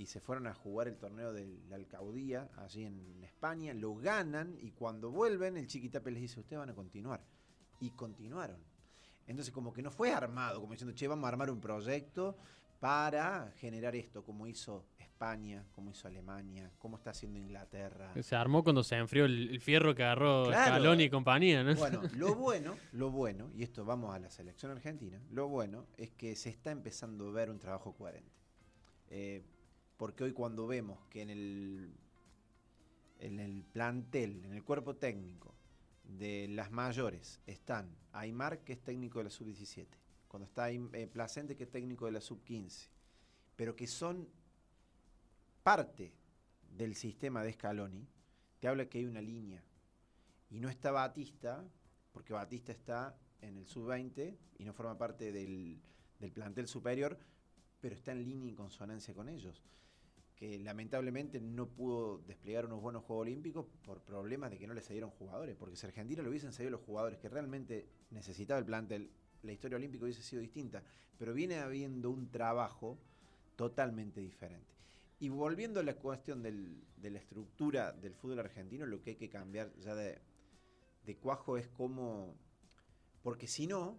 y 0.00 0.06
se 0.06 0.18
fueron 0.18 0.46
a 0.46 0.54
jugar 0.54 0.88
el 0.88 0.96
torneo 0.96 1.30
de 1.30 1.46
la 1.68 1.76
Alcaudía 1.76 2.48
allí 2.56 2.86
en 2.86 3.22
España, 3.22 3.74
lo 3.74 3.94
ganan 3.96 4.56
y 4.62 4.70
cuando 4.70 5.10
vuelven 5.10 5.58
el 5.58 5.66
Chiquitape 5.66 6.10
les 6.10 6.22
dice, 6.22 6.40
ustedes 6.40 6.58
van 6.58 6.70
a 6.70 6.74
continuar. 6.74 7.20
Y 7.80 7.90
continuaron. 7.90 8.56
Entonces 9.26 9.52
como 9.52 9.74
que 9.74 9.82
no 9.82 9.90
fue 9.90 10.10
armado, 10.10 10.58
como 10.58 10.72
diciendo, 10.72 10.96
che, 10.96 11.06
vamos 11.06 11.26
a 11.26 11.28
armar 11.28 11.50
un 11.50 11.60
proyecto 11.60 12.38
para 12.80 13.52
generar 13.58 13.94
esto, 13.94 14.24
como 14.24 14.46
hizo 14.46 14.86
España, 14.98 15.66
como 15.74 15.90
hizo 15.90 16.08
Alemania, 16.08 16.70
como 16.78 16.96
está 16.96 17.10
haciendo 17.10 17.38
Inglaterra. 17.38 18.14
Se 18.22 18.34
armó 18.34 18.64
cuando 18.64 18.82
se 18.82 18.96
enfrió 18.96 19.26
el, 19.26 19.50
el 19.50 19.60
fierro 19.60 19.94
que 19.94 20.02
agarró 20.02 20.46
Claro. 20.46 20.94
Y 20.94 21.10
compañía, 21.10 21.62
¿no? 21.62 21.74
Bueno, 21.74 22.00
lo 22.16 22.34
bueno, 22.36 22.74
lo 22.92 23.10
bueno, 23.10 23.50
y 23.54 23.64
esto 23.64 23.84
vamos 23.84 24.14
a 24.14 24.18
la 24.18 24.30
selección 24.30 24.72
argentina, 24.72 25.20
lo 25.30 25.48
bueno 25.48 25.84
es 25.98 26.10
que 26.12 26.36
se 26.36 26.48
está 26.48 26.70
empezando 26.70 27.28
a 27.28 27.32
ver 27.32 27.50
un 27.50 27.58
trabajo 27.58 27.92
coherente. 27.92 28.32
Eh, 29.10 29.42
porque 30.00 30.24
hoy 30.24 30.32
cuando 30.32 30.66
vemos 30.66 30.98
que 31.10 31.20
en 31.20 31.28
el, 31.28 31.94
en 33.18 33.38
el 33.38 33.64
plantel, 33.64 34.42
en 34.46 34.54
el 34.54 34.64
cuerpo 34.64 34.96
técnico 34.96 35.54
de 36.04 36.48
las 36.48 36.70
mayores 36.70 37.38
están 37.46 37.94
Aymar, 38.12 38.60
que 38.64 38.72
es 38.72 38.80
técnico 38.80 39.18
de 39.18 39.24
la 39.24 39.30
sub-17, 39.30 39.88
cuando 40.26 40.46
está 40.46 40.70
eh, 40.70 41.06
Placente, 41.12 41.54
que 41.54 41.64
es 41.64 41.70
técnico 41.70 42.06
de 42.06 42.12
la 42.12 42.22
sub-15, 42.22 42.88
pero 43.56 43.76
que 43.76 43.86
son 43.86 44.26
parte 45.62 46.14
del 46.78 46.94
sistema 46.94 47.42
de 47.42 47.52
Scaloni, 47.52 48.08
te 48.58 48.68
habla 48.68 48.88
que 48.88 49.00
hay 49.00 49.04
una 49.04 49.20
línea. 49.20 49.62
Y 50.48 50.60
no 50.60 50.70
está 50.70 50.92
Batista, 50.92 51.62
porque 52.10 52.32
Batista 52.32 52.72
está 52.72 53.18
en 53.42 53.58
el 53.58 53.66
sub-20 53.66 54.34
y 54.56 54.64
no 54.64 54.72
forma 54.72 54.96
parte 54.96 55.30
del, 55.30 55.78
del 56.18 56.32
plantel 56.32 56.68
superior, 56.68 57.18
pero 57.82 57.94
está 57.94 58.12
en 58.12 58.24
línea 58.24 58.50
y 58.50 58.54
consonancia 58.54 59.12
con 59.12 59.28
ellos. 59.28 59.62
Que 60.40 60.58
lamentablemente 60.58 61.38
no 61.38 61.68
pudo 61.68 62.16
desplegar 62.26 62.64
unos 62.64 62.80
buenos 62.80 63.04
Juegos 63.04 63.24
Olímpicos 63.24 63.66
por 63.84 64.00
problemas 64.00 64.50
de 64.50 64.58
que 64.58 64.66
no 64.66 64.72
le 64.72 64.80
salieron 64.80 65.10
jugadores, 65.10 65.54
porque 65.54 65.76
si 65.76 65.84
Argentina 65.84 66.22
le 66.22 66.30
hubiesen 66.30 66.54
salido 66.54 66.70
los 66.70 66.80
jugadores 66.80 67.18
que 67.18 67.28
realmente 67.28 67.86
necesitaba 68.10 68.58
el 68.58 68.64
plantel, 68.64 69.10
la 69.42 69.52
historia 69.52 69.76
olímpica 69.76 70.04
hubiese 70.04 70.22
sido 70.22 70.40
distinta, 70.40 70.82
pero 71.18 71.34
viene 71.34 71.58
habiendo 71.58 72.10
un 72.10 72.30
trabajo 72.30 72.96
totalmente 73.54 74.22
diferente. 74.22 74.72
Y 75.18 75.28
volviendo 75.28 75.80
a 75.80 75.82
la 75.82 75.96
cuestión 75.96 76.42
del- 76.42 76.82
de 76.96 77.10
la 77.10 77.18
estructura 77.18 77.92
del 77.92 78.14
fútbol 78.14 78.38
argentino, 78.38 78.86
lo 78.86 79.02
que 79.02 79.10
hay 79.10 79.16
que 79.16 79.28
cambiar 79.28 79.70
ya 79.76 79.94
de, 79.94 80.18
de 81.04 81.16
cuajo 81.18 81.58
es 81.58 81.68
cómo, 81.68 82.34
porque 83.22 83.46
si 83.46 83.66
no, 83.66 83.98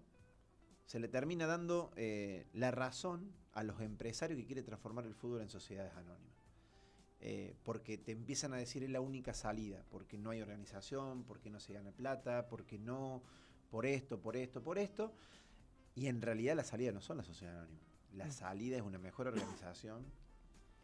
se 0.91 0.99
le 0.99 1.08
termina 1.08 1.47
dando 1.47 1.93
eh, 1.95 2.47
la 2.51 2.69
razón 2.69 3.32
a 3.54 3.63
los 3.63 3.80
empresarios 3.80 4.38
que 4.38 4.45
quieren 4.45 4.65
transformar 4.65 5.06
el 5.06 5.15
fútbol 5.15 5.39
en 5.39 5.47
sociedades 5.47 5.93
anónimas. 5.93 6.36
Eh, 7.21 7.56
porque 7.63 7.97
te 7.97 8.12
empiezan 8.12 8.54
a 8.54 8.58
decir 8.58 8.84
es 8.84 8.89
la 8.89 8.99
única 8.99 9.34
salida, 9.34 9.86
porque 9.89 10.17
no 10.17 10.32
hay 10.32 10.41
organización, 10.41 11.23
porque 11.23 11.49
no 11.49 11.62
se 11.62 11.71
gana 11.71 11.93
plata, 11.93 12.49
porque 12.49 12.77
no, 12.77 13.23
por 13.69 13.86
esto, 13.86 14.19
por 14.19 14.36
esto, 14.36 14.62
por 14.62 14.77
esto. 14.77 15.13
Y 15.95 16.08
en 16.08 16.21
realidad 16.21 16.58
la 16.58 16.65
salida 16.65 16.91
no 16.91 16.99
son 16.99 17.15
las 17.15 17.25
sociedades 17.25 17.60
anónimas. 17.62 17.86
La 18.13 18.30
salida 18.30 18.75
es 18.75 18.84
una 18.84 18.99
mejor 18.99 19.27
organización 19.27 20.04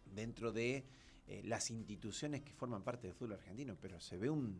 dentro 0.06 0.54
de 0.54 0.86
eh, 1.28 1.42
las 1.44 1.70
instituciones 1.70 2.44
que 2.44 2.54
forman 2.54 2.82
parte 2.82 3.08
del 3.08 3.14
fútbol 3.14 3.34
argentino. 3.34 3.76
Pero 3.82 4.00
se 4.00 4.18
ve 4.18 4.30
un... 4.30 4.58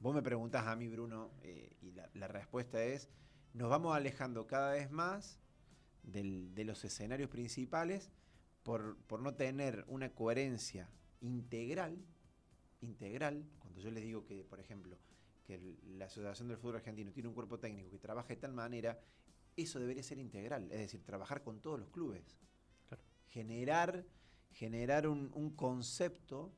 Vos 0.00 0.14
me 0.14 0.20
preguntás 0.20 0.66
a 0.66 0.76
mí, 0.76 0.86
Bruno, 0.86 1.30
eh, 1.44 1.78
y 1.80 1.92
la, 1.92 2.10
la 2.12 2.28
respuesta 2.28 2.84
es, 2.84 3.08
nos 3.54 3.68
vamos 3.70 3.94
alejando 3.96 4.46
cada 4.46 4.72
vez 4.72 4.90
más 4.90 5.38
del- 6.02 6.54
de 6.54 6.64
los 6.64 6.84
escenarios 6.84 7.30
principales 7.30 8.10
por, 8.62 8.96
por 9.06 9.20
no 9.20 9.34
tener 9.34 9.84
una 9.88 10.10
coherencia 10.14 10.88
integral, 11.20 11.98
integral, 12.80 13.44
cuando 13.58 13.80
yo 13.80 13.90
les 13.90 14.04
digo 14.04 14.24
que, 14.24 14.44
por 14.44 14.60
ejemplo, 14.60 14.98
que 15.46 15.54
el- 15.54 15.98
la 15.98 16.06
Asociación 16.06 16.48
del 16.48 16.58
Fútbol 16.58 16.76
Argentino 16.76 17.12
tiene 17.12 17.28
un 17.28 17.34
cuerpo 17.34 17.58
técnico 17.58 17.90
que 17.90 17.98
trabaja 17.98 18.28
de 18.28 18.36
tal 18.36 18.52
manera, 18.52 18.98
eso 19.56 19.78
debería 19.78 20.02
ser 20.02 20.18
integral, 20.18 20.64
es 20.70 20.78
decir, 20.78 21.02
trabajar 21.04 21.42
con 21.42 21.60
todos 21.60 21.78
los 21.78 21.90
clubes. 21.90 22.38
Claro. 22.88 23.02
Generar, 23.28 24.06
generar 24.52 25.06
un, 25.06 25.30
un 25.34 25.50
concepto 25.50 26.52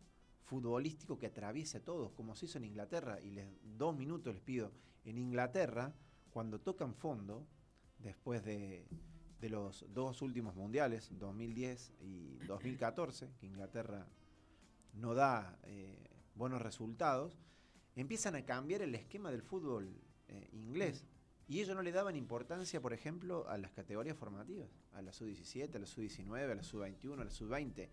futbolístico 0.44 1.18
que 1.18 1.26
atraviese 1.26 1.78
a 1.78 1.84
todos, 1.84 2.12
como 2.12 2.34
se 2.34 2.46
hizo 2.46 2.58
en 2.58 2.64
Inglaterra, 2.64 3.20
y 3.20 3.30
les 3.30 3.48
dos 3.62 3.96
minutos 3.96 4.34
les 4.34 4.42
pido, 4.42 4.72
en 5.04 5.18
Inglaterra, 5.18 5.94
cuando 6.32 6.60
tocan 6.60 6.94
fondo, 6.94 7.46
después 7.98 8.42
de, 8.44 8.86
los 9.42 9.84
dos 9.92 10.22
últimos 10.22 10.54
mundiales, 10.54 11.10
2010 11.18 11.92
y 12.00 12.38
2014, 12.46 13.32
que 13.38 13.46
Inglaterra 13.46 14.06
no 14.94 15.14
da 15.14 15.58
eh, 15.64 16.08
buenos 16.34 16.62
resultados, 16.62 17.38
empiezan 17.96 18.36
a 18.36 18.44
cambiar 18.44 18.82
el 18.82 18.94
esquema 18.94 19.30
del 19.30 19.42
fútbol 19.42 20.00
eh, 20.28 20.48
inglés. 20.52 21.06
Y 21.48 21.60
ellos 21.60 21.76
no 21.76 21.82
le 21.82 21.92
daban 21.92 22.16
importancia, 22.16 22.80
por 22.80 22.94
ejemplo, 22.94 23.46
a 23.48 23.58
las 23.58 23.72
categorías 23.72 24.16
formativas, 24.16 24.70
a 24.92 25.02
la 25.02 25.12
sub-17, 25.12 25.74
a 25.74 25.78
la 25.80 25.86
sub-19, 25.86 26.50
a 26.50 26.54
la 26.54 26.62
sub-21, 26.62 27.20
a 27.20 27.24
la 27.24 27.30
sub-20. 27.30 27.88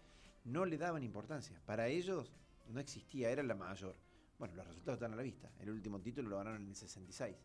No 0.46 0.66
le 0.66 0.78
daban 0.78 1.04
importancia. 1.04 1.60
Para 1.66 1.88
ellos 1.88 2.32
no 2.70 2.80
existía, 2.80 3.32
era 3.32 3.44
la 3.44 3.56
mayor. 3.56 3.96
Bueno, 4.38 4.56
los 4.56 4.66
resultados 4.66 4.98
están 4.98 5.14
a 5.14 5.18
la 5.18 5.24
vista. 5.24 5.52
El 5.60 5.72
último 5.72 6.00
título 6.00 6.30
lo 6.30 6.38
ganaron 6.38 6.62
en 6.62 6.70
el 6.70 6.76
66. 6.76 7.36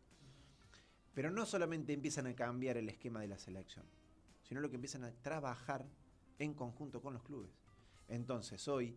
Pero 1.14 1.30
no 1.30 1.46
solamente 1.46 1.92
empiezan 1.92 2.26
a 2.26 2.34
cambiar 2.34 2.76
el 2.76 2.88
esquema 2.88 3.20
de 3.20 3.28
la 3.28 3.38
selección, 3.38 3.84
sino 4.42 4.60
lo 4.60 4.68
que 4.68 4.76
empiezan 4.76 5.04
a 5.04 5.12
trabajar 5.12 5.86
en 6.38 6.54
conjunto 6.54 7.00
con 7.00 7.14
los 7.14 7.22
clubes. 7.22 7.50
Entonces, 8.08 8.66
hoy 8.68 8.96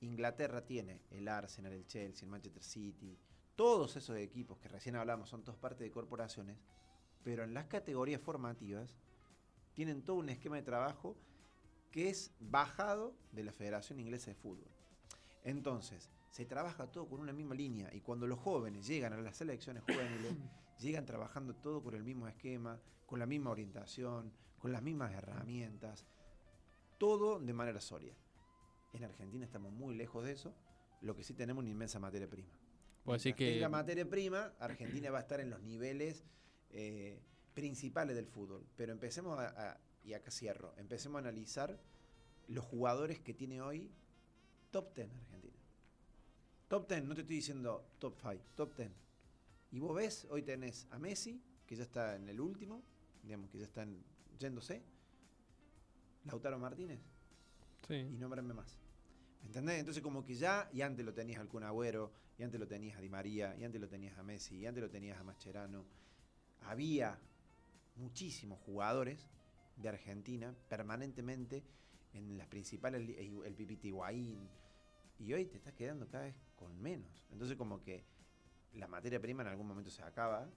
Inglaterra 0.00 0.64
tiene 0.64 1.00
el 1.10 1.28
Arsenal, 1.28 1.72
el 1.72 1.86
Chelsea, 1.86 2.24
el 2.24 2.30
Manchester 2.30 2.62
City, 2.62 3.18
todos 3.56 3.96
esos 3.96 4.16
equipos 4.18 4.58
que 4.58 4.68
recién 4.68 4.96
hablamos 4.96 5.30
son 5.30 5.42
todos 5.42 5.58
parte 5.58 5.82
de 5.82 5.90
corporaciones, 5.90 6.58
pero 7.24 7.42
en 7.42 7.54
las 7.54 7.64
categorías 7.66 8.20
formativas 8.20 8.94
tienen 9.72 10.02
todo 10.02 10.16
un 10.16 10.28
esquema 10.28 10.56
de 10.56 10.62
trabajo 10.62 11.16
que 11.90 12.10
es 12.10 12.32
bajado 12.38 13.14
de 13.32 13.44
la 13.44 13.52
Federación 13.52 13.98
Inglesa 13.98 14.30
de 14.30 14.34
Fútbol. 14.34 14.68
Entonces, 15.42 16.10
se 16.30 16.44
trabaja 16.44 16.86
todo 16.90 17.08
con 17.08 17.20
una 17.20 17.32
misma 17.32 17.54
línea 17.54 17.88
y 17.94 18.00
cuando 18.00 18.26
los 18.26 18.38
jóvenes 18.38 18.86
llegan 18.86 19.14
a 19.14 19.22
las 19.22 19.38
selecciones 19.38 19.82
juveniles, 19.84 20.34
llegan 20.78 21.04
trabajando 21.06 21.54
todo 21.54 21.82
con 21.82 21.94
el 21.94 22.02
mismo 22.04 22.26
esquema, 22.28 22.80
con 23.06 23.18
la 23.18 23.26
misma 23.26 23.50
orientación, 23.50 24.32
con 24.58 24.72
las 24.72 24.82
mismas 24.82 25.12
herramientas, 25.12 26.06
todo 26.98 27.38
de 27.38 27.52
manera 27.52 27.80
sólida. 27.80 28.14
En 28.92 29.04
Argentina 29.04 29.44
estamos 29.44 29.72
muy 29.72 29.94
lejos 29.94 30.24
de 30.24 30.32
eso, 30.32 30.54
lo 31.02 31.14
que 31.14 31.22
sí 31.22 31.34
tenemos 31.34 31.62
una 31.62 31.70
inmensa 31.70 31.98
materia 31.98 32.28
prima. 32.28 32.48
Decir 32.48 33.34
Mientras 33.34 33.36
que 33.36 33.54
tenga 33.54 33.68
materia 33.68 34.08
prima, 34.08 34.52
Argentina 34.58 35.10
va 35.10 35.18
a 35.18 35.20
estar 35.22 35.40
en 35.40 35.50
los 35.50 35.60
niveles 35.62 36.24
eh, 36.70 37.20
principales 37.54 38.16
del 38.16 38.26
fútbol. 38.26 38.66
Pero 38.76 38.92
empecemos 38.92 39.38
a, 39.38 39.46
a- 39.72 39.80
y 40.04 40.14
acá 40.14 40.30
cierro, 40.30 40.72
empecemos 40.76 41.16
a 41.16 41.20
analizar 41.20 41.78
los 42.48 42.64
jugadores 42.64 43.18
que 43.20 43.34
tiene 43.34 43.60
hoy 43.60 43.90
top 44.70 44.94
10 44.94 45.08
Argentina. 45.10 45.52
Top 46.68 46.88
10, 46.88 47.04
no 47.04 47.14
te 47.14 47.20
estoy 47.20 47.36
diciendo 47.36 47.86
top 47.98 48.16
5, 48.20 48.42
top 48.56 48.76
10. 48.76 48.90
Y 49.70 49.78
vos 49.78 49.94
ves, 49.94 50.26
hoy 50.30 50.42
tenés 50.42 50.86
a 50.90 50.98
Messi, 50.98 51.42
que 51.66 51.76
ya 51.76 51.82
está 51.82 52.16
en 52.16 52.28
el 52.28 52.40
último, 52.40 52.82
digamos 53.22 53.50
que 53.50 53.58
ya 53.58 53.64
están 53.64 54.02
yéndose. 54.38 54.82
Lautaro 56.24 56.58
Martínez, 56.58 57.00
sí. 57.86 57.94
y 57.94 58.16
nómbrame 58.16 58.54
más. 58.54 58.78
¿Me 59.40 59.46
¿Entendés? 59.48 59.78
Entonces 59.78 60.02
como 60.02 60.24
que 60.24 60.34
ya, 60.34 60.68
y 60.72 60.80
antes 60.82 61.04
lo 61.04 61.14
tenías 61.14 61.40
al 61.40 61.48
Kun 61.48 61.64
Agüero, 61.64 62.12
y 62.38 62.42
antes 62.42 62.58
lo 62.58 62.66
tenías 62.66 62.98
a 62.98 63.00
Di 63.00 63.08
María, 63.08 63.56
y 63.56 63.64
antes 63.64 63.80
lo 63.80 63.88
tenías 63.88 64.16
a 64.18 64.22
Messi, 64.22 64.56
y 64.56 64.66
antes 64.66 64.82
lo 64.82 64.90
tenías 64.90 65.18
a 65.18 65.24
Mascherano. 65.24 65.84
Había 66.62 67.18
muchísimos 67.96 68.58
jugadores 68.60 69.28
de 69.76 69.88
Argentina 69.88 70.54
permanentemente 70.68 71.64
en 72.12 72.38
las 72.38 72.46
principales, 72.48 73.08
el 73.18 73.54
Pipiti 73.54 73.88
Higuaín, 73.88 74.48
y 75.18 75.32
hoy 75.32 75.46
te 75.46 75.56
estás 75.56 75.74
quedando 75.74 76.08
cada 76.08 76.24
vez 76.24 76.34
con 76.56 76.80
menos. 76.80 77.24
Entonces 77.30 77.56
como 77.56 77.82
que 77.82 78.04
la 78.76 78.88
materia 78.88 79.20
prima 79.20 79.42
en 79.42 79.48
algún 79.48 79.66
momento 79.66 79.90
se 79.90 80.02
acaba, 80.02 80.48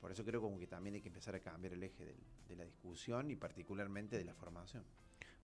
por 0.00 0.12
eso 0.12 0.24
creo 0.24 0.40
como 0.40 0.58
que 0.58 0.66
también 0.66 0.94
hay 0.94 1.00
que 1.00 1.08
empezar 1.08 1.34
a 1.34 1.40
cambiar 1.40 1.72
el 1.72 1.82
eje 1.82 2.16
de 2.46 2.56
la 2.56 2.64
discusión 2.64 3.30
y 3.30 3.36
particularmente 3.36 4.16
de 4.18 4.24
la 4.24 4.34
formación. 4.34 4.84